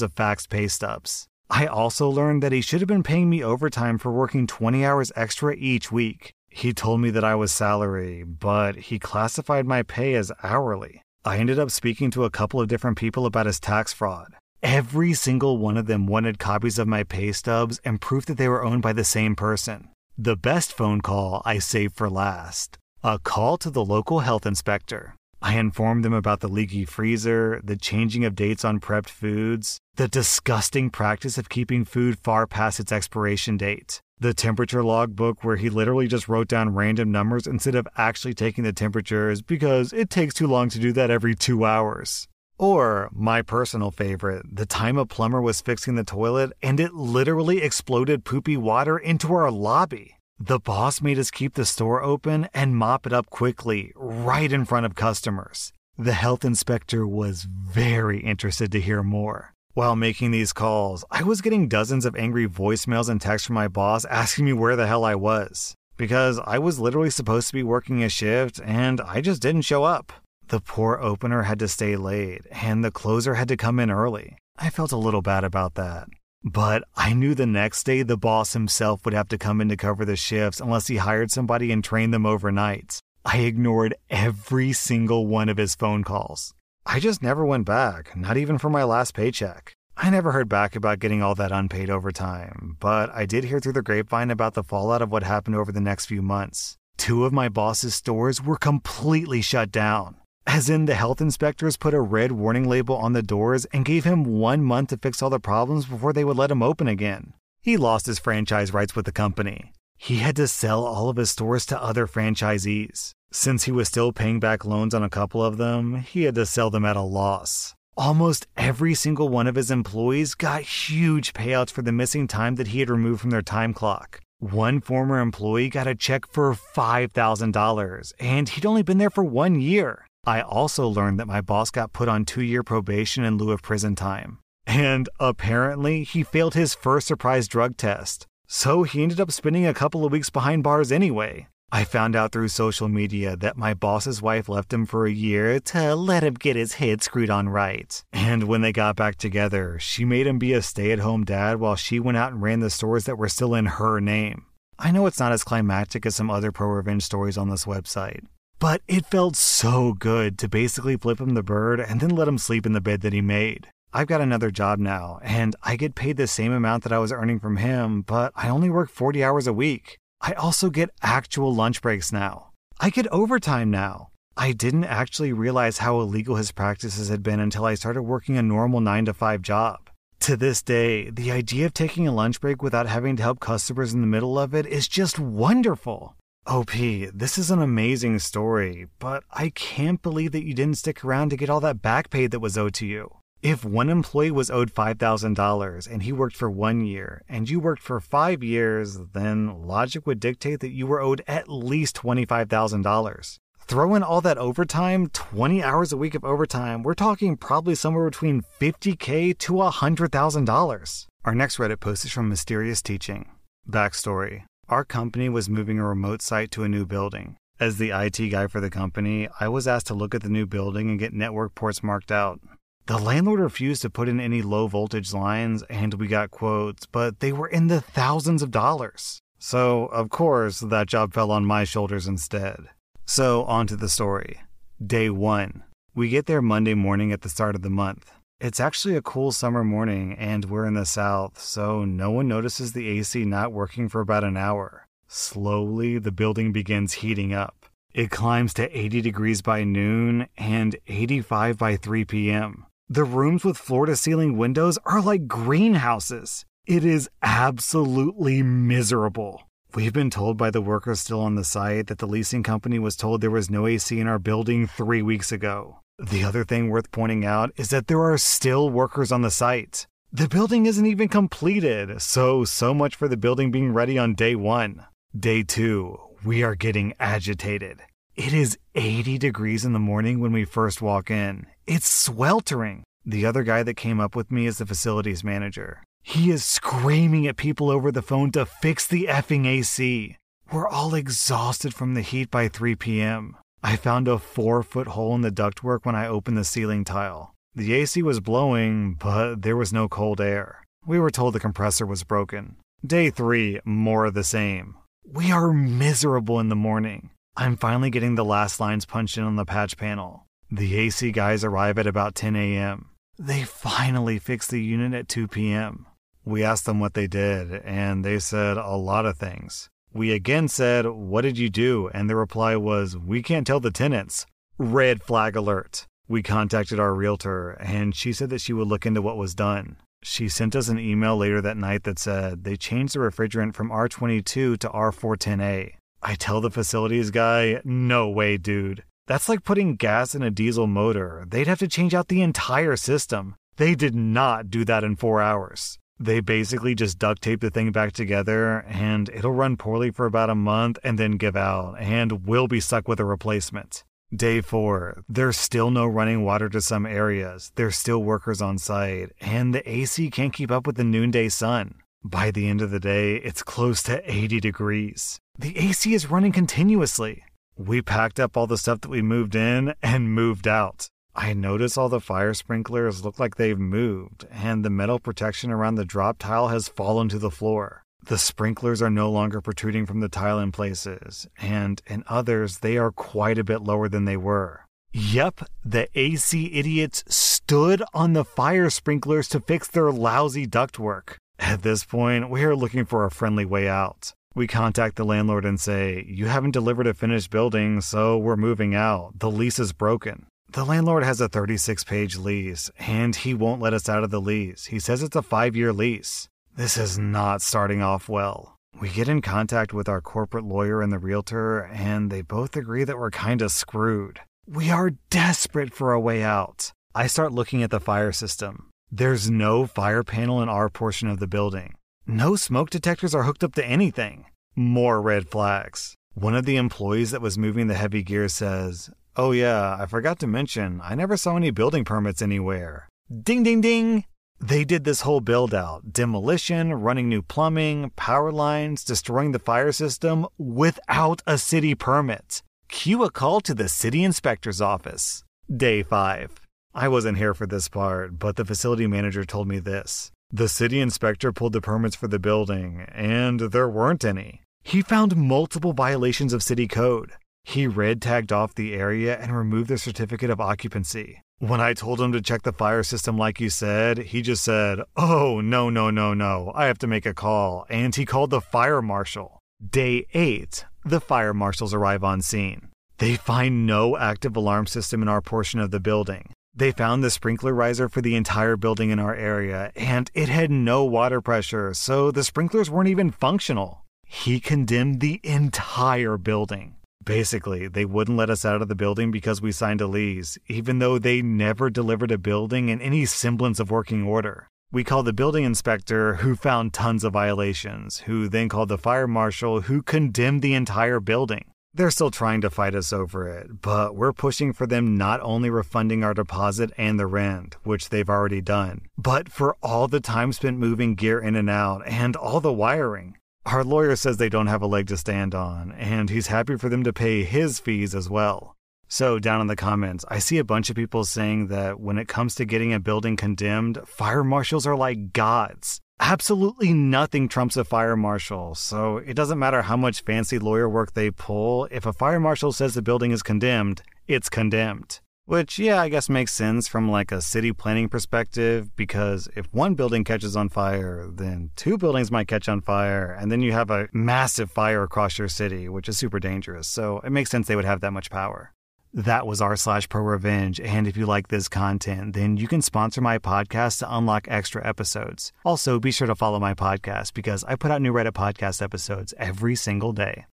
of 0.00 0.14
faxed 0.14 0.48
pay 0.48 0.68
stubs. 0.68 1.26
I 1.50 1.66
also 1.66 2.08
learned 2.08 2.42
that 2.42 2.52
he 2.52 2.62
should 2.62 2.80
have 2.80 2.88
been 2.88 3.02
paying 3.02 3.28
me 3.28 3.44
overtime 3.44 3.98
for 3.98 4.10
working 4.10 4.46
20 4.46 4.82
hours 4.82 5.12
extra 5.14 5.54
each 5.54 5.92
week. 5.92 6.32
He 6.48 6.72
told 6.72 7.02
me 7.02 7.10
that 7.10 7.24
I 7.24 7.34
was 7.34 7.52
salary, 7.52 8.24
but 8.24 8.76
he 8.76 8.98
classified 8.98 9.66
my 9.66 9.82
pay 9.82 10.14
as 10.14 10.32
hourly. 10.42 11.02
I 11.24 11.36
ended 11.36 11.58
up 11.58 11.70
speaking 11.70 12.10
to 12.12 12.24
a 12.24 12.30
couple 12.30 12.62
of 12.62 12.68
different 12.68 12.96
people 12.96 13.26
about 13.26 13.46
his 13.46 13.60
tax 13.60 13.92
fraud. 13.92 14.34
Every 14.62 15.12
single 15.12 15.58
one 15.58 15.76
of 15.76 15.86
them 15.86 16.06
wanted 16.06 16.38
copies 16.38 16.78
of 16.78 16.88
my 16.88 17.04
pay 17.04 17.32
stubs 17.32 17.78
and 17.84 18.00
proof 18.00 18.24
that 18.24 18.38
they 18.38 18.48
were 18.48 18.64
owned 18.64 18.80
by 18.80 18.94
the 18.94 19.04
same 19.04 19.36
person. 19.36 19.90
The 20.16 20.36
best 20.36 20.72
phone 20.72 21.02
call 21.02 21.42
I 21.44 21.58
saved 21.58 21.96
for 21.96 22.08
last 22.08 22.78
a 23.04 23.18
call 23.18 23.56
to 23.58 23.68
the 23.68 23.84
local 23.84 24.20
health 24.20 24.46
inspector. 24.46 25.16
I 25.40 25.58
informed 25.58 26.04
them 26.04 26.12
about 26.12 26.38
the 26.38 26.46
leaky 26.46 26.84
freezer, 26.84 27.60
the 27.64 27.76
changing 27.76 28.24
of 28.24 28.36
dates 28.36 28.64
on 28.64 28.78
prepped 28.78 29.08
foods, 29.08 29.80
the 29.96 30.06
disgusting 30.06 30.88
practice 30.88 31.36
of 31.36 31.48
keeping 31.48 31.84
food 31.84 32.16
far 32.20 32.46
past 32.46 32.78
its 32.78 32.92
expiration 32.92 33.56
date, 33.56 34.00
the 34.20 34.32
temperature 34.32 34.84
log 34.84 35.16
book 35.16 35.42
where 35.42 35.56
he 35.56 35.68
literally 35.68 36.06
just 36.06 36.28
wrote 36.28 36.46
down 36.46 36.76
random 36.76 37.10
numbers 37.10 37.48
instead 37.48 37.74
of 37.74 37.88
actually 37.96 38.34
taking 38.34 38.62
the 38.62 38.72
temperatures 38.72 39.42
because 39.42 39.92
it 39.92 40.08
takes 40.08 40.32
too 40.32 40.46
long 40.46 40.68
to 40.68 40.78
do 40.78 40.92
that 40.92 41.10
every 41.10 41.34
two 41.34 41.64
hours. 41.64 42.28
Or, 42.56 43.08
my 43.10 43.42
personal 43.42 43.90
favorite, 43.90 44.46
the 44.54 44.66
time 44.66 44.96
a 44.96 45.06
plumber 45.06 45.42
was 45.42 45.60
fixing 45.60 45.96
the 45.96 46.04
toilet 46.04 46.52
and 46.62 46.78
it 46.78 46.94
literally 46.94 47.62
exploded 47.62 48.24
poopy 48.24 48.56
water 48.56 48.96
into 48.96 49.34
our 49.34 49.50
lobby. 49.50 50.18
The 50.44 50.58
boss 50.58 51.00
made 51.00 51.20
us 51.20 51.30
keep 51.30 51.54
the 51.54 51.64
store 51.64 52.02
open 52.02 52.48
and 52.52 52.76
mop 52.76 53.06
it 53.06 53.12
up 53.12 53.30
quickly, 53.30 53.92
right 53.94 54.50
in 54.50 54.64
front 54.64 54.84
of 54.84 54.96
customers. 54.96 55.72
The 55.96 56.14
health 56.14 56.44
inspector 56.44 57.06
was 57.06 57.44
very 57.44 58.18
interested 58.18 58.72
to 58.72 58.80
hear 58.80 59.04
more. 59.04 59.54
While 59.74 59.94
making 59.94 60.32
these 60.32 60.52
calls, 60.52 61.04
I 61.12 61.22
was 61.22 61.42
getting 61.42 61.68
dozens 61.68 62.04
of 62.04 62.16
angry 62.16 62.48
voicemails 62.48 63.08
and 63.08 63.20
texts 63.20 63.46
from 63.46 63.54
my 63.54 63.68
boss 63.68 64.04
asking 64.06 64.46
me 64.46 64.52
where 64.52 64.74
the 64.74 64.88
hell 64.88 65.04
I 65.04 65.14
was. 65.14 65.76
Because 65.96 66.40
I 66.44 66.58
was 66.58 66.80
literally 66.80 67.10
supposed 67.10 67.46
to 67.46 67.54
be 67.54 67.62
working 67.62 68.02
a 68.02 68.08
shift 68.08 68.60
and 68.64 69.00
I 69.00 69.20
just 69.20 69.40
didn't 69.40 69.62
show 69.62 69.84
up. 69.84 70.12
The 70.48 70.58
poor 70.58 70.98
opener 71.00 71.44
had 71.44 71.60
to 71.60 71.68
stay 71.68 71.94
late 71.94 72.42
and 72.50 72.84
the 72.84 72.90
closer 72.90 73.36
had 73.36 73.46
to 73.46 73.56
come 73.56 73.78
in 73.78 73.92
early. 73.92 74.38
I 74.58 74.70
felt 74.70 74.90
a 74.90 74.96
little 74.96 75.22
bad 75.22 75.44
about 75.44 75.74
that. 75.74 76.08
But 76.44 76.84
I 76.96 77.12
knew 77.12 77.34
the 77.34 77.46
next 77.46 77.84
day 77.84 78.02
the 78.02 78.16
boss 78.16 78.52
himself 78.52 79.04
would 79.04 79.14
have 79.14 79.28
to 79.28 79.38
come 79.38 79.60
in 79.60 79.68
to 79.68 79.76
cover 79.76 80.04
the 80.04 80.16
shifts 80.16 80.60
unless 80.60 80.88
he 80.88 80.96
hired 80.96 81.30
somebody 81.30 81.70
and 81.70 81.84
trained 81.84 82.12
them 82.12 82.26
overnight. 82.26 82.98
I 83.24 83.38
ignored 83.38 83.94
every 84.10 84.72
single 84.72 85.28
one 85.28 85.48
of 85.48 85.56
his 85.56 85.76
phone 85.76 86.02
calls. 86.02 86.52
I 86.84 86.98
just 86.98 87.22
never 87.22 87.44
went 87.44 87.64
back, 87.64 88.16
not 88.16 88.36
even 88.36 88.58
for 88.58 88.68
my 88.68 88.82
last 88.82 89.14
paycheck. 89.14 89.74
I 89.96 90.10
never 90.10 90.32
heard 90.32 90.48
back 90.48 90.74
about 90.74 90.98
getting 90.98 91.22
all 91.22 91.36
that 91.36 91.52
unpaid 91.52 91.88
overtime, 91.88 92.76
but 92.80 93.10
I 93.10 93.24
did 93.24 93.44
hear 93.44 93.60
through 93.60 93.74
the 93.74 93.82
grapevine 93.82 94.30
about 94.30 94.54
the 94.54 94.64
fallout 94.64 95.02
of 95.02 95.12
what 95.12 95.22
happened 95.22 95.54
over 95.54 95.70
the 95.70 95.80
next 95.80 96.06
few 96.06 96.22
months. 96.22 96.76
Two 96.96 97.24
of 97.24 97.32
my 97.32 97.48
boss's 97.48 97.94
stores 97.94 98.42
were 98.42 98.56
completely 98.56 99.42
shut 99.42 99.70
down. 99.70 100.16
As 100.46 100.68
in, 100.68 100.86
the 100.86 100.94
health 100.94 101.20
inspectors 101.20 101.76
put 101.76 101.94
a 101.94 102.00
red 102.00 102.32
warning 102.32 102.68
label 102.68 102.96
on 102.96 103.12
the 103.12 103.22
doors 103.22 103.64
and 103.66 103.84
gave 103.84 104.04
him 104.04 104.24
one 104.24 104.62
month 104.62 104.90
to 104.90 104.96
fix 104.96 105.22
all 105.22 105.30
the 105.30 105.40
problems 105.40 105.86
before 105.86 106.12
they 106.12 106.24
would 106.24 106.36
let 106.36 106.50
him 106.50 106.62
open 106.62 106.88
again. 106.88 107.34
He 107.60 107.76
lost 107.76 108.06
his 108.06 108.18
franchise 108.18 108.74
rights 108.74 108.96
with 108.96 109.06
the 109.06 109.12
company. 109.12 109.72
He 109.96 110.16
had 110.16 110.34
to 110.36 110.48
sell 110.48 110.84
all 110.84 111.08
of 111.08 111.16
his 111.16 111.30
stores 111.30 111.64
to 111.66 111.80
other 111.80 112.08
franchisees. 112.08 113.12
Since 113.30 113.64
he 113.64 113.72
was 113.72 113.88
still 113.88 114.12
paying 114.12 114.40
back 114.40 114.64
loans 114.64 114.94
on 114.94 115.02
a 115.02 115.08
couple 115.08 115.44
of 115.44 115.58
them, 115.58 115.96
he 116.00 116.24
had 116.24 116.34
to 116.34 116.44
sell 116.44 116.70
them 116.70 116.84
at 116.84 116.96
a 116.96 117.02
loss. 117.02 117.74
Almost 117.96 118.46
every 118.56 118.94
single 118.94 119.28
one 119.28 119.46
of 119.46 119.54
his 119.54 119.70
employees 119.70 120.34
got 120.34 120.62
huge 120.62 121.32
payouts 121.34 121.70
for 121.70 121.82
the 121.82 121.92
missing 121.92 122.26
time 122.26 122.56
that 122.56 122.68
he 122.68 122.80
had 122.80 122.90
removed 122.90 123.20
from 123.20 123.30
their 123.30 123.42
time 123.42 123.72
clock. 123.72 124.18
One 124.40 124.80
former 124.80 125.20
employee 125.20 125.68
got 125.68 125.86
a 125.86 125.94
check 125.94 126.26
for 126.26 126.52
$5,000, 126.52 128.12
and 128.18 128.48
he'd 128.48 128.66
only 128.66 128.82
been 128.82 128.98
there 128.98 129.08
for 129.08 129.22
one 129.22 129.60
year. 129.60 130.04
I 130.24 130.40
also 130.40 130.86
learned 130.86 131.18
that 131.18 131.26
my 131.26 131.40
boss 131.40 131.70
got 131.72 131.92
put 131.92 132.08
on 132.08 132.24
two 132.24 132.42
year 132.42 132.62
probation 132.62 133.24
in 133.24 133.38
lieu 133.38 133.50
of 133.50 133.60
prison 133.60 133.96
time. 133.96 134.38
And 134.66 135.08
apparently, 135.18 136.04
he 136.04 136.22
failed 136.22 136.54
his 136.54 136.74
first 136.74 137.08
surprise 137.08 137.48
drug 137.48 137.76
test. 137.76 138.28
So 138.46 138.84
he 138.84 139.02
ended 139.02 139.18
up 139.18 139.32
spending 139.32 139.66
a 139.66 139.74
couple 139.74 140.04
of 140.04 140.12
weeks 140.12 140.30
behind 140.30 140.62
bars 140.62 140.92
anyway. 140.92 141.48
I 141.72 141.84
found 141.84 142.14
out 142.14 142.30
through 142.30 142.48
social 142.48 142.86
media 142.88 143.34
that 143.36 143.56
my 143.56 143.74
boss's 143.74 144.22
wife 144.22 144.48
left 144.48 144.72
him 144.72 144.86
for 144.86 145.06
a 145.06 145.10
year 145.10 145.58
to 145.58 145.96
let 145.96 146.22
him 146.22 146.34
get 146.34 146.54
his 146.54 146.74
head 146.74 147.02
screwed 147.02 147.30
on 147.30 147.48
right. 147.48 148.04
And 148.12 148.44
when 148.44 148.60
they 148.60 148.72
got 148.72 148.94
back 148.94 149.16
together, 149.16 149.78
she 149.80 150.04
made 150.04 150.26
him 150.26 150.38
be 150.38 150.52
a 150.52 150.62
stay 150.62 150.92
at 150.92 150.98
home 150.98 151.24
dad 151.24 151.58
while 151.58 151.74
she 151.74 151.98
went 151.98 152.18
out 152.18 152.32
and 152.32 152.42
ran 152.42 152.60
the 152.60 152.70
stores 152.70 153.04
that 153.04 153.16
were 153.16 153.28
still 153.28 153.54
in 153.54 153.66
her 153.66 154.00
name. 154.00 154.44
I 154.78 154.90
know 154.92 155.06
it's 155.06 155.18
not 155.18 155.32
as 155.32 155.44
climactic 155.44 156.04
as 156.04 156.14
some 156.14 156.30
other 156.30 156.52
pro 156.52 156.68
revenge 156.68 157.04
stories 157.04 157.38
on 157.38 157.48
this 157.48 157.64
website, 157.64 158.26
but 158.62 158.80
it 158.86 159.04
felt 159.04 159.34
so 159.34 159.92
good 159.92 160.38
to 160.38 160.48
basically 160.48 160.96
flip 160.96 161.20
him 161.20 161.34
the 161.34 161.42
bird 161.42 161.80
and 161.80 162.00
then 162.00 162.10
let 162.10 162.28
him 162.28 162.38
sleep 162.38 162.64
in 162.64 162.74
the 162.74 162.80
bed 162.80 163.00
that 163.00 163.12
he 163.12 163.20
made. 163.20 163.66
I've 163.92 164.06
got 164.06 164.20
another 164.20 164.52
job 164.52 164.78
now, 164.78 165.18
and 165.24 165.56
I 165.64 165.74
get 165.74 165.96
paid 165.96 166.16
the 166.16 166.28
same 166.28 166.52
amount 166.52 166.84
that 166.84 166.92
I 166.92 167.00
was 167.00 167.10
earning 167.10 167.40
from 167.40 167.56
him, 167.56 168.02
but 168.02 168.30
I 168.36 168.48
only 168.48 168.70
work 168.70 168.88
40 168.88 169.24
hours 169.24 169.48
a 169.48 169.52
week. 169.52 169.98
I 170.20 170.34
also 170.34 170.70
get 170.70 170.90
actual 171.02 171.52
lunch 171.52 171.82
breaks 171.82 172.12
now. 172.12 172.50
I 172.78 172.90
get 172.90 173.08
overtime 173.08 173.68
now. 173.68 174.10
I 174.36 174.52
didn't 174.52 174.84
actually 174.84 175.32
realize 175.32 175.78
how 175.78 175.98
illegal 175.98 176.36
his 176.36 176.52
practices 176.52 177.08
had 177.08 177.24
been 177.24 177.40
until 177.40 177.64
I 177.64 177.74
started 177.74 178.02
working 178.02 178.38
a 178.38 178.42
normal 178.42 178.80
9 178.80 179.06
to 179.06 179.12
5 179.12 179.42
job. 179.42 179.90
To 180.20 180.36
this 180.36 180.62
day, 180.62 181.10
the 181.10 181.32
idea 181.32 181.66
of 181.66 181.74
taking 181.74 182.06
a 182.06 182.12
lunch 182.12 182.40
break 182.40 182.62
without 182.62 182.86
having 182.86 183.16
to 183.16 183.24
help 183.24 183.40
customers 183.40 183.92
in 183.92 184.02
the 184.02 184.06
middle 184.06 184.38
of 184.38 184.54
it 184.54 184.66
is 184.66 184.86
just 184.86 185.18
wonderful. 185.18 186.14
Oh, 186.44 186.62
OP, 186.62 186.72
this 186.72 187.38
is 187.38 187.52
an 187.52 187.62
amazing 187.62 188.18
story, 188.18 188.88
but 188.98 189.22
I 189.30 189.50
can't 189.50 190.02
believe 190.02 190.32
that 190.32 190.44
you 190.44 190.54
didn't 190.54 190.78
stick 190.78 191.04
around 191.04 191.30
to 191.30 191.36
get 191.36 191.48
all 191.48 191.60
that 191.60 191.80
back 191.80 192.10
pay 192.10 192.26
that 192.26 192.40
was 192.40 192.58
owed 192.58 192.74
to 192.74 192.86
you. 192.86 193.18
If 193.42 193.64
one 193.64 193.88
employee 193.88 194.32
was 194.32 194.50
owed 194.50 194.74
$5,000 194.74 195.90
and 195.90 196.02
he 196.02 196.12
worked 196.12 196.36
for 196.36 196.50
one 196.50 196.84
year 196.84 197.22
and 197.28 197.48
you 197.48 197.60
worked 197.60 197.82
for 197.82 198.00
five 198.00 198.42
years, 198.42 198.98
then 199.12 199.62
logic 199.62 200.04
would 200.04 200.18
dictate 200.18 200.58
that 200.60 200.72
you 200.72 200.86
were 200.86 201.00
owed 201.00 201.22
at 201.28 201.48
least 201.48 201.96
$25,000. 201.96 203.38
Throw 203.60 203.94
in 203.94 204.02
all 204.02 204.20
that 204.20 204.38
overtime, 204.38 205.10
20 205.10 205.62
hours 205.62 205.92
a 205.92 205.96
week 205.96 206.16
of 206.16 206.24
overtime, 206.24 206.82
we're 206.82 206.94
talking 206.94 207.36
probably 207.36 207.76
somewhere 207.76 208.10
between 208.10 208.42
50K 208.60 209.38
to 209.38 209.52
$100,000. 209.52 211.06
Our 211.24 211.34
next 211.36 211.58
Reddit 211.58 211.78
post 211.78 212.04
is 212.04 212.10
from 212.10 212.28
Mysterious 212.28 212.82
Teaching. 212.82 213.30
Backstory 213.68 214.42
our 214.72 214.86
company 214.86 215.28
was 215.28 215.50
moving 215.50 215.78
a 215.78 215.86
remote 215.86 216.22
site 216.22 216.50
to 216.50 216.64
a 216.64 216.68
new 216.68 216.86
building. 216.86 217.36
As 217.60 217.76
the 217.76 217.90
IT 217.90 218.30
guy 218.30 218.46
for 218.46 218.58
the 218.58 218.70
company, 218.70 219.28
I 219.38 219.46
was 219.48 219.68
asked 219.68 219.88
to 219.88 219.94
look 219.94 220.14
at 220.14 220.22
the 220.22 220.30
new 220.30 220.46
building 220.46 220.88
and 220.88 220.98
get 220.98 221.12
network 221.12 221.54
ports 221.54 221.82
marked 221.82 222.10
out. 222.10 222.40
The 222.86 222.96
landlord 222.96 223.40
refused 223.40 223.82
to 223.82 223.90
put 223.90 224.08
in 224.08 224.18
any 224.18 224.40
low 224.40 224.68
voltage 224.68 225.12
lines, 225.12 225.62
and 225.64 225.92
we 225.92 226.06
got 226.06 226.30
quotes, 226.30 226.86
but 226.86 227.20
they 227.20 227.32
were 227.32 227.48
in 227.48 227.66
the 227.66 227.82
thousands 227.82 228.42
of 228.42 228.50
dollars. 228.50 229.20
So, 229.38 229.88
of 229.88 230.08
course, 230.08 230.60
that 230.60 230.86
job 230.86 231.12
fell 231.12 231.30
on 231.30 231.44
my 231.44 231.64
shoulders 231.64 232.06
instead. 232.06 232.60
So, 233.04 233.44
on 233.44 233.66
to 233.66 233.76
the 233.76 233.90
story. 233.90 234.40
Day 234.84 235.10
one. 235.10 235.64
We 235.94 236.08
get 236.08 236.24
there 236.24 236.40
Monday 236.40 236.72
morning 236.72 237.12
at 237.12 237.20
the 237.20 237.28
start 237.28 237.54
of 237.54 237.60
the 237.60 237.68
month. 237.68 238.10
It's 238.42 238.58
actually 238.58 238.96
a 238.96 239.02
cool 239.02 239.30
summer 239.30 239.62
morning, 239.62 240.16
and 240.18 240.46
we're 240.46 240.66
in 240.66 240.74
the 240.74 240.84
south, 240.84 241.38
so 241.38 241.84
no 241.84 242.10
one 242.10 242.26
notices 242.26 242.72
the 242.72 242.88
AC 242.88 243.24
not 243.24 243.52
working 243.52 243.88
for 243.88 244.00
about 244.00 244.24
an 244.24 244.36
hour. 244.36 244.88
Slowly, 245.06 245.96
the 245.98 246.10
building 246.10 246.50
begins 246.50 246.94
heating 246.94 247.32
up. 247.32 247.66
It 247.94 248.10
climbs 248.10 248.52
to 248.54 248.76
80 248.76 249.00
degrees 249.00 249.42
by 249.42 249.62
noon 249.62 250.26
and 250.36 250.74
85 250.88 251.56
by 251.56 251.76
3 251.76 252.04
p.m. 252.04 252.66
The 252.88 253.04
rooms 253.04 253.44
with 253.44 253.56
floor 253.56 253.86
to 253.86 253.94
ceiling 253.94 254.36
windows 254.36 254.76
are 254.84 255.00
like 255.00 255.28
greenhouses. 255.28 256.44
It 256.66 256.84
is 256.84 257.08
absolutely 257.22 258.42
miserable. 258.42 259.42
We've 259.76 259.92
been 259.92 260.10
told 260.10 260.36
by 260.36 260.50
the 260.50 260.60
workers 260.60 260.98
still 260.98 261.20
on 261.20 261.36
the 261.36 261.44
site 261.44 261.86
that 261.86 261.98
the 261.98 262.08
leasing 262.08 262.42
company 262.42 262.80
was 262.80 262.96
told 262.96 263.20
there 263.20 263.30
was 263.30 263.48
no 263.48 263.68
AC 263.68 264.00
in 264.00 264.08
our 264.08 264.18
building 264.18 264.66
three 264.66 265.00
weeks 265.00 265.30
ago. 265.30 265.78
The 265.98 266.24
other 266.24 266.44
thing 266.44 266.68
worth 266.68 266.90
pointing 266.90 267.24
out 267.24 267.52
is 267.56 267.70
that 267.70 267.86
there 267.86 268.00
are 268.00 268.18
still 268.18 268.70
workers 268.70 269.12
on 269.12 269.22
the 269.22 269.30
site. 269.30 269.86
The 270.12 270.28
building 270.28 270.66
isn't 270.66 270.84
even 270.84 271.08
completed, 271.08 272.02
so, 272.02 272.44
so 272.44 272.74
much 272.74 272.94
for 272.94 273.08
the 273.08 273.16
building 273.16 273.50
being 273.50 273.72
ready 273.72 273.98
on 273.98 274.14
day 274.14 274.34
one. 274.34 274.84
Day 275.18 275.42
two, 275.42 275.98
we 276.24 276.42
are 276.42 276.54
getting 276.54 276.92
agitated. 276.98 277.82
It 278.14 278.34
is 278.34 278.58
80 278.74 279.16
degrees 279.18 279.64
in 279.64 279.72
the 279.72 279.78
morning 279.78 280.20
when 280.20 280.32
we 280.32 280.44
first 280.44 280.82
walk 280.82 281.10
in. 281.10 281.46
It's 281.66 281.88
sweltering. 281.88 282.84
The 283.06 283.24
other 283.24 283.42
guy 283.42 283.62
that 283.62 283.74
came 283.74 284.00
up 284.00 284.14
with 284.14 284.30
me 284.30 284.46
is 284.46 284.58
the 284.58 284.66
facilities 284.66 285.24
manager. 285.24 285.82
He 286.02 286.30
is 286.30 286.44
screaming 286.44 287.26
at 287.26 287.36
people 287.36 287.70
over 287.70 287.90
the 287.90 288.02
phone 288.02 288.32
to 288.32 288.44
fix 288.44 288.86
the 288.86 289.06
effing 289.06 289.46
AC. 289.46 290.16
We're 290.52 290.68
all 290.68 290.94
exhausted 290.94 291.72
from 291.72 291.94
the 291.94 292.02
heat 292.02 292.30
by 292.30 292.48
3 292.48 292.74
p.m. 292.76 293.36
I 293.64 293.76
found 293.76 294.08
a 294.08 294.18
four 294.18 294.62
foot 294.62 294.88
hole 294.88 295.14
in 295.14 295.20
the 295.20 295.30
ductwork 295.30 295.84
when 295.84 295.94
I 295.94 296.08
opened 296.08 296.36
the 296.36 296.44
ceiling 296.44 296.84
tile. 296.84 297.34
The 297.54 297.74
AC 297.74 298.02
was 298.02 298.18
blowing, 298.18 298.94
but 298.94 299.42
there 299.42 299.56
was 299.56 299.72
no 299.72 299.88
cold 299.88 300.20
air. 300.20 300.64
We 300.84 300.98
were 300.98 301.10
told 301.10 301.34
the 301.34 301.40
compressor 301.40 301.86
was 301.86 302.02
broken. 302.02 302.56
Day 302.84 303.10
three, 303.10 303.60
more 303.64 304.06
of 304.06 304.14
the 304.14 304.24
same. 304.24 304.74
We 305.04 305.30
are 305.30 305.52
miserable 305.52 306.40
in 306.40 306.48
the 306.48 306.56
morning. 306.56 307.10
I'm 307.36 307.56
finally 307.56 307.90
getting 307.90 308.16
the 308.16 308.24
last 308.24 308.58
lines 308.58 308.84
punched 308.84 309.16
in 309.16 309.24
on 309.24 309.36
the 309.36 309.44
patch 309.44 309.76
panel. 309.76 310.26
The 310.50 310.76
AC 310.76 311.12
guys 311.12 311.44
arrive 311.44 311.78
at 311.78 311.86
about 311.86 312.16
10 312.16 312.34
a.m. 312.34 312.90
They 313.16 313.44
finally 313.44 314.18
fix 314.18 314.48
the 314.48 314.60
unit 314.60 314.92
at 314.92 315.08
2 315.08 315.28
p.m. 315.28 315.86
We 316.24 316.42
asked 316.42 316.66
them 316.66 316.80
what 316.80 316.94
they 316.94 317.06
did, 317.06 317.52
and 317.64 318.04
they 318.04 318.18
said 318.18 318.56
a 318.56 318.76
lot 318.76 319.06
of 319.06 319.18
things. 319.18 319.70
We 319.94 320.12
again 320.12 320.48
said, 320.48 320.86
What 320.86 321.20
did 321.20 321.36
you 321.36 321.50
do? 321.50 321.90
And 321.92 322.08
the 322.08 322.16
reply 322.16 322.56
was, 322.56 322.96
We 322.96 323.22
can't 323.22 323.46
tell 323.46 323.60
the 323.60 323.70
tenants. 323.70 324.26
Red 324.56 325.02
flag 325.02 325.36
alert. 325.36 325.86
We 326.08 326.22
contacted 326.22 326.80
our 326.80 326.94
realtor, 326.94 327.50
and 327.52 327.94
she 327.94 328.12
said 328.12 328.30
that 328.30 328.40
she 328.40 328.52
would 328.52 328.68
look 328.68 328.86
into 328.86 329.02
what 329.02 329.16
was 329.16 329.34
done. 329.34 329.76
She 330.02 330.28
sent 330.28 330.56
us 330.56 330.68
an 330.68 330.78
email 330.78 331.16
later 331.16 331.40
that 331.42 331.56
night 331.56 331.84
that 331.84 331.98
said 331.98 332.44
they 332.44 332.56
changed 332.56 332.94
the 332.94 333.00
refrigerant 333.00 333.54
from 333.54 333.70
R22 333.70 334.58
to 334.58 334.58
R410A. 334.58 335.74
I 336.02 336.14
tell 336.16 336.40
the 336.40 336.50
facilities 336.50 337.10
guy, 337.10 337.60
no 337.64 338.08
way, 338.08 338.36
dude. 338.36 338.84
That's 339.06 339.28
like 339.28 339.44
putting 339.44 339.76
gas 339.76 340.14
in 340.14 340.22
a 340.22 340.30
diesel 340.30 340.66
motor. 340.66 341.24
They'd 341.28 341.46
have 341.46 341.60
to 341.60 341.68
change 341.68 341.94
out 341.94 342.08
the 342.08 342.22
entire 342.22 342.76
system. 342.76 343.36
They 343.56 343.74
did 343.74 343.94
not 343.94 344.50
do 344.50 344.64
that 344.64 344.84
in 344.84 344.96
four 344.96 345.20
hours. 345.20 345.78
They 345.98 346.20
basically 346.20 346.74
just 346.74 346.98
duct 346.98 347.22
tape 347.22 347.40
the 347.40 347.50
thing 347.50 347.70
back 347.72 347.92
together 347.92 348.64
and 348.68 349.08
it'll 349.10 349.32
run 349.32 349.56
poorly 349.56 349.90
for 349.90 350.06
about 350.06 350.30
a 350.30 350.34
month 350.34 350.78
and 350.82 350.98
then 350.98 351.12
give 351.12 351.36
out, 351.36 351.76
and 351.78 352.26
we'll 352.26 352.48
be 352.48 352.60
stuck 352.60 352.88
with 352.88 353.00
a 353.00 353.04
replacement. 353.04 353.84
Day 354.14 354.42
four, 354.42 355.04
there's 355.08 355.38
still 355.38 355.70
no 355.70 355.86
running 355.86 356.22
water 356.22 356.50
to 356.50 356.60
some 356.60 356.84
areas. 356.84 357.50
There's 357.54 357.76
still 357.76 358.02
workers 358.02 358.42
on 358.42 358.58
site, 358.58 359.10
and 359.22 359.54
the 359.54 359.66
AC 359.66 360.10
can't 360.10 360.34
keep 360.34 360.50
up 360.50 360.66
with 360.66 360.76
the 360.76 360.84
noonday 360.84 361.30
sun. 361.30 361.76
By 362.04 362.30
the 362.30 362.46
end 362.46 362.60
of 362.60 362.70
the 362.70 362.80
day, 362.80 363.16
it's 363.16 363.42
close 363.42 363.82
to 363.84 364.02
80 364.04 364.40
degrees. 364.40 365.18
The 365.38 365.56
AC 365.56 365.94
is 365.94 366.10
running 366.10 366.32
continuously. 366.32 367.24
We 367.56 367.80
packed 367.80 368.20
up 368.20 368.36
all 368.36 368.46
the 368.46 368.58
stuff 368.58 368.82
that 368.82 368.90
we 368.90 369.00
moved 369.00 369.34
in 369.34 369.72
and 369.82 370.12
moved 370.12 370.46
out. 370.46 370.88
I 371.14 371.34
notice 371.34 371.76
all 371.76 371.90
the 371.90 372.00
fire 372.00 372.32
sprinklers 372.32 373.04
look 373.04 373.18
like 373.18 373.36
they've 373.36 373.58
moved, 373.58 374.26
and 374.30 374.64
the 374.64 374.70
metal 374.70 374.98
protection 374.98 375.50
around 375.50 375.74
the 375.74 375.84
drop 375.84 376.18
tile 376.18 376.48
has 376.48 376.68
fallen 376.68 377.10
to 377.10 377.18
the 377.18 377.30
floor. 377.30 377.84
The 378.04 378.16
sprinklers 378.16 378.80
are 378.80 378.90
no 378.90 379.10
longer 379.10 379.40
protruding 379.40 379.84
from 379.84 380.00
the 380.00 380.08
tile 380.08 380.38
in 380.38 380.52
places, 380.52 381.28
and 381.38 381.82
in 381.86 382.02
others, 382.08 382.58
they 382.58 382.78
are 382.78 382.90
quite 382.90 383.38
a 383.38 383.44
bit 383.44 383.60
lower 383.62 383.88
than 383.88 384.06
they 384.06 384.16
were. 384.16 384.62
Yep, 384.94 385.48
the 385.64 385.88
AC 385.94 386.50
idiots 386.52 387.04
stood 387.08 387.82
on 387.92 388.14
the 388.14 388.24
fire 388.24 388.70
sprinklers 388.70 389.28
to 389.28 389.40
fix 389.40 389.68
their 389.68 389.92
lousy 389.92 390.46
ductwork. 390.46 391.16
At 391.38 391.62
this 391.62 391.84
point, 391.84 392.30
we 392.30 392.42
are 392.44 392.56
looking 392.56 392.84
for 392.84 393.04
a 393.04 393.10
friendly 393.10 393.44
way 393.44 393.68
out. 393.68 394.14
We 394.34 394.46
contact 394.46 394.96
the 394.96 395.04
landlord 395.04 395.44
and 395.44 395.60
say, 395.60 396.04
You 396.08 396.26
haven't 396.26 396.52
delivered 396.52 396.86
a 396.86 396.94
finished 396.94 397.30
building, 397.30 397.82
so 397.82 398.16
we're 398.16 398.36
moving 398.36 398.74
out. 398.74 399.18
The 399.18 399.30
lease 399.30 399.58
is 399.58 399.72
broken. 399.72 400.26
The 400.52 400.66
landlord 400.66 401.02
has 401.02 401.18
a 401.18 401.30
36 401.30 401.82
page 401.84 402.18
lease, 402.18 402.70
and 402.78 403.16
he 403.16 403.32
won't 403.32 403.62
let 403.62 403.72
us 403.72 403.88
out 403.88 404.04
of 404.04 404.10
the 404.10 404.20
lease. 404.20 404.66
He 404.66 404.80
says 404.80 405.02
it's 405.02 405.16
a 405.16 405.22
five 405.22 405.56
year 405.56 405.72
lease. 405.72 406.28
This 406.54 406.76
is 406.76 406.98
not 406.98 407.40
starting 407.40 407.80
off 407.80 408.06
well. 408.06 408.58
We 408.78 408.90
get 408.90 409.08
in 409.08 409.22
contact 409.22 409.72
with 409.72 409.88
our 409.88 410.02
corporate 410.02 410.44
lawyer 410.44 410.82
and 410.82 410.92
the 410.92 410.98
realtor, 410.98 411.60
and 411.60 412.10
they 412.10 412.20
both 412.20 412.54
agree 412.54 412.84
that 412.84 412.98
we're 412.98 413.10
kinda 413.10 413.48
screwed. 413.48 414.20
We 414.46 414.68
are 414.68 414.90
desperate 415.08 415.72
for 415.72 415.94
a 415.94 416.00
way 416.00 416.22
out. 416.22 416.70
I 416.94 417.06
start 417.06 417.32
looking 417.32 417.62
at 417.62 417.70
the 417.70 417.80
fire 417.80 418.12
system. 418.12 418.68
There's 418.90 419.30
no 419.30 419.66
fire 419.66 420.02
panel 420.02 420.42
in 420.42 420.50
our 420.50 420.68
portion 420.68 421.08
of 421.08 421.18
the 421.18 421.26
building. 421.26 421.76
No 422.06 422.36
smoke 422.36 422.68
detectors 422.68 423.14
are 423.14 423.22
hooked 423.22 423.42
up 423.42 423.54
to 423.54 423.64
anything. 423.64 424.26
More 424.54 425.00
red 425.00 425.30
flags. 425.30 425.94
One 426.12 426.36
of 426.36 426.44
the 426.44 426.56
employees 426.56 427.10
that 427.12 427.22
was 427.22 427.38
moving 427.38 427.68
the 427.68 427.74
heavy 427.74 428.02
gear 428.02 428.28
says, 428.28 428.90
Oh, 429.14 429.32
yeah, 429.32 429.76
I 429.78 429.86
forgot 429.86 430.18
to 430.20 430.26
mention, 430.26 430.80
I 430.82 430.94
never 430.94 431.18
saw 431.18 431.36
any 431.36 431.50
building 431.50 431.84
permits 431.84 432.22
anywhere. 432.22 432.88
Ding, 433.22 433.42
ding, 433.42 433.60
ding! 433.60 434.04
They 434.40 434.64
did 434.64 434.84
this 434.84 435.02
whole 435.02 435.20
build 435.20 435.54
out 435.54 435.92
demolition, 435.92 436.72
running 436.72 437.08
new 437.08 437.22
plumbing, 437.22 437.92
power 437.94 438.32
lines, 438.32 438.82
destroying 438.84 439.32
the 439.32 439.38
fire 439.38 439.70
system 439.70 440.26
without 440.38 441.22
a 441.26 441.36
city 441.36 441.74
permit. 441.74 442.42
Cue 442.68 443.04
a 443.04 443.10
call 443.10 443.40
to 443.42 443.54
the 443.54 443.68
city 443.68 444.02
inspector's 444.02 444.60
office. 444.60 445.22
Day 445.54 445.82
5. 445.82 446.40
I 446.74 446.88
wasn't 446.88 447.18
here 447.18 447.34
for 447.34 447.46
this 447.46 447.68
part, 447.68 448.18
but 448.18 448.36
the 448.36 448.46
facility 448.46 448.86
manager 448.86 449.26
told 449.26 449.46
me 449.46 449.58
this. 449.58 450.10
The 450.30 450.48
city 450.48 450.80
inspector 450.80 451.30
pulled 451.32 451.52
the 451.52 451.60
permits 451.60 451.94
for 451.94 452.08
the 452.08 452.18
building, 452.18 452.86
and 452.88 453.38
there 453.38 453.68
weren't 453.68 454.06
any. 454.06 454.40
He 454.64 454.80
found 454.80 455.14
multiple 455.14 455.74
violations 455.74 456.32
of 456.32 456.42
city 456.42 456.66
code. 456.66 457.12
He 457.44 457.66
red 457.66 458.00
tagged 458.00 458.32
off 458.32 458.54
the 458.54 458.74
area 458.74 459.18
and 459.18 459.36
removed 459.36 459.68
the 459.68 459.78
certificate 459.78 460.30
of 460.30 460.40
occupancy. 460.40 461.22
When 461.38 461.60
I 461.60 461.74
told 461.74 462.00
him 462.00 462.12
to 462.12 462.20
check 462.20 462.42
the 462.42 462.52
fire 462.52 462.84
system 462.84 463.18
like 463.18 463.40
you 463.40 463.50
said, 463.50 463.98
he 463.98 464.22
just 464.22 464.44
said, 464.44 464.80
Oh, 464.96 465.40
no, 465.40 465.68
no, 465.70 465.90
no, 465.90 466.14
no, 466.14 466.52
I 466.54 466.66
have 466.66 466.78
to 466.78 466.86
make 466.86 467.04
a 467.04 467.14
call. 467.14 467.66
And 467.68 467.94
he 467.94 468.04
called 468.04 468.30
the 468.30 468.40
fire 468.40 468.80
marshal. 468.80 469.40
Day 469.60 470.06
8, 470.14 470.64
the 470.84 471.00
fire 471.00 471.34
marshals 471.34 471.74
arrive 471.74 472.04
on 472.04 472.22
scene. 472.22 472.68
They 472.98 473.16
find 473.16 473.66
no 473.66 473.96
active 473.96 474.36
alarm 474.36 474.66
system 474.68 475.02
in 475.02 475.08
our 475.08 475.20
portion 475.20 475.58
of 475.58 475.72
the 475.72 475.80
building. 475.80 476.32
They 476.54 476.70
found 476.70 477.02
the 477.02 477.10
sprinkler 477.10 477.54
riser 477.54 477.88
for 477.88 478.00
the 478.00 478.14
entire 478.14 478.56
building 478.56 478.90
in 478.90 478.98
our 478.98 479.14
area, 479.14 479.72
and 479.74 480.10
it 480.14 480.28
had 480.28 480.50
no 480.50 480.84
water 480.84 481.20
pressure, 481.20 481.74
so 481.74 482.10
the 482.10 482.22
sprinklers 482.22 482.70
weren't 482.70 482.90
even 482.90 483.10
functional. 483.10 483.84
He 484.06 484.38
condemned 484.38 485.00
the 485.00 485.20
entire 485.24 486.18
building. 486.18 486.76
Basically, 487.04 487.68
they 487.68 487.84
wouldn't 487.84 488.18
let 488.18 488.30
us 488.30 488.44
out 488.44 488.62
of 488.62 488.68
the 488.68 488.74
building 488.74 489.10
because 489.10 489.40
we 489.40 489.50
signed 489.50 489.80
a 489.80 489.86
lease, 489.86 490.38
even 490.48 490.78
though 490.78 490.98
they 490.98 491.22
never 491.22 491.70
delivered 491.70 492.10
a 492.10 492.18
building 492.18 492.68
in 492.68 492.80
any 492.80 493.06
semblance 493.06 493.58
of 493.58 493.70
working 493.70 494.04
order. 494.04 494.48
We 494.70 494.84
called 494.84 495.06
the 495.06 495.12
building 495.12 495.44
inspector, 495.44 496.14
who 496.16 496.36
found 496.36 496.72
tons 496.72 497.04
of 497.04 497.12
violations, 497.12 498.00
who 498.00 498.28
then 498.28 498.48
called 498.48 498.68
the 498.68 498.78
fire 498.78 499.08
marshal, 499.08 499.62
who 499.62 499.82
condemned 499.82 500.42
the 500.42 500.54
entire 500.54 501.00
building. 501.00 501.44
They're 501.74 501.90
still 501.90 502.10
trying 502.10 502.42
to 502.42 502.50
fight 502.50 502.74
us 502.74 502.92
over 502.92 503.26
it, 503.26 503.62
but 503.62 503.96
we're 503.96 504.12
pushing 504.12 504.52
for 504.52 504.66
them 504.66 504.96
not 504.96 505.20
only 505.22 505.48
refunding 505.48 506.04
our 506.04 506.12
deposit 506.12 506.70
and 506.76 507.00
the 507.00 507.06
rent, 507.06 507.56
which 507.64 507.88
they've 507.88 508.08
already 508.08 508.42
done, 508.42 508.82
but 508.98 509.30
for 509.30 509.56
all 509.62 509.88
the 509.88 510.00
time 510.00 510.32
spent 510.32 510.58
moving 510.58 510.94
gear 510.94 511.18
in 511.18 511.34
and 511.34 511.48
out 511.48 511.82
and 511.86 512.14
all 512.14 512.40
the 512.40 512.52
wiring. 512.52 513.16
Our 513.44 513.64
lawyer 513.64 513.96
says 513.96 514.16
they 514.16 514.28
don't 514.28 514.46
have 514.46 514.62
a 514.62 514.68
leg 514.68 514.86
to 514.86 514.96
stand 514.96 515.34
on, 515.34 515.72
and 515.72 516.08
he's 516.08 516.28
happy 516.28 516.56
for 516.56 516.68
them 516.68 516.84
to 516.84 516.92
pay 516.92 517.24
his 517.24 517.58
fees 517.58 517.92
as 517.94 518.08
well. 518.08 518.56
So, 518.86 519.18
down 519.18 519.40
in 519.40 519.46
the 519.48 519.56
comments, 519.56 520.04
I 520.08 520.20
see 520.20 520.38
a 520.38 520.44
bunch 520.44 520.70
of 520.70 520.76
people 520.76 521.04
saying 521.04 521.48
that 521.48 521.80
when 521.80 521.98
it 521.98 522.06
comes 522.06 522.34
to 522.36 522.44
getting 522.44 522.72
a 522.72 522.78
building 522.78 523.16
condemned, 523.16 523.80
fire 523.86 524.22
marshals 524.22 524.66
are 524.66 524.76
like 524.76 525.12
gods. 525.12 525.80
Absolutely 525.98 526.72
nothing 526.72 527.28
trumps 527.28 527.56
a 527.56 527.64
fire 527.64 527.96
marshal, 527.96 528.54
so 528.54 528.98
it 528.98 529.14
doesn't 529.14 529.38
matter 529.38 529.62
how 529.62 529.76
much 529.76 530.02
fancy 530.02 530.38
lawyer 530.38 530.68
work 530.68 530.92
they 530.92 531.10
pull. 531.10 531.66
If 531.70 531.84
a 531.84 531.92
fire 531.92 532.20
marshal 532.20 532.52
says 532.52 532.74
the 532.74 532.82
building 532.82 533.10
is 533.10 533.22
condemned, 533.22 533.82
it's 534.06 534.28
condemned. 534.28 535.00
Which, 535.24 535.56
yeah, 535.56 535.80
I 535.80 535.88
guess 535.88 536.08
makes 536.08 536.32
sense 536.32 536.66
from 536.66 536.90
like 536.90 537.12
a 537.12 537.20
city 537.20 537.52
planning 537.52 537.88
perspective 537.88 538.74
because 538.74 539.28
if 539.36 539.46
one 539.54 539.74
building 539.74 540.02
catches 540.02 540.34
on 540.34 540.48
fire, 540.48 541.08
then 541.12 541.50
two 541.54 541.78
buildings 541.78 542.10
might 542.10 542.26
catch 542.26 542.48
on 542.48 542.60
fire, 542.60 543.16
and 543.18 543.30
then 543.30 543.40
you 543.40 543.52
have 543.52 543.70
a 543.70 543.88
massive 543.92 544.50
fire 544.50 544.82
across 544.82 545.18
your 545.18 545.28
city, 545.28 545.68
which 545.68 545.88
is 545.88 545.96
super 545.96 546.18
dangerous. 546.18 546.66
So 546.66 546.98
it 547.00 547.10
makes 547.10 547.30
sense 547.30 547.46
they 547.46 547.54
would 547.54 547.64
have 547.64 547.80
that 547.82 547.92
much 547.92 548.10
power. 548.10 548.52
That 548.92 549.26
was 549.26 549.40
r 549.40 549.56
slash 549.56 549.88
pro 549.88 550.02
revenge. 550.02 550.60
And 550.60 550.86
if 550.88 550.96
you 550.96 551.06
like 551.06 551.28
this 551.28 551.48
content, 551.48 552.14
then 552.14 552.36
you 552.36 552.48
can 552.48 552.60
sponsor 552.60 553.00
my 553.00 553.18
podcast 553.18 553.78
to 553.78 553.96
unlock 553.96 554.26
extra 554.28 554.66
episodes. 554.66 555.32
Also, 555.44 555.78
be 555.78 555.92
sure 555.92 556.08
to 556.08 556.16
follow 556.16 556.40
my 556.40 556.52
podcast 556.52 557.14
because 557.14 557.42
I 557.44 557.54
put 557.54 557.70
out 557.70 557.80
new 557.80 557.92
Reddit 557.92 558.12
podcast 558.12 558.60
episodes 558.60 559.14
every 559.16 559.54
single 559.54 559.92
day. 559.92 560.26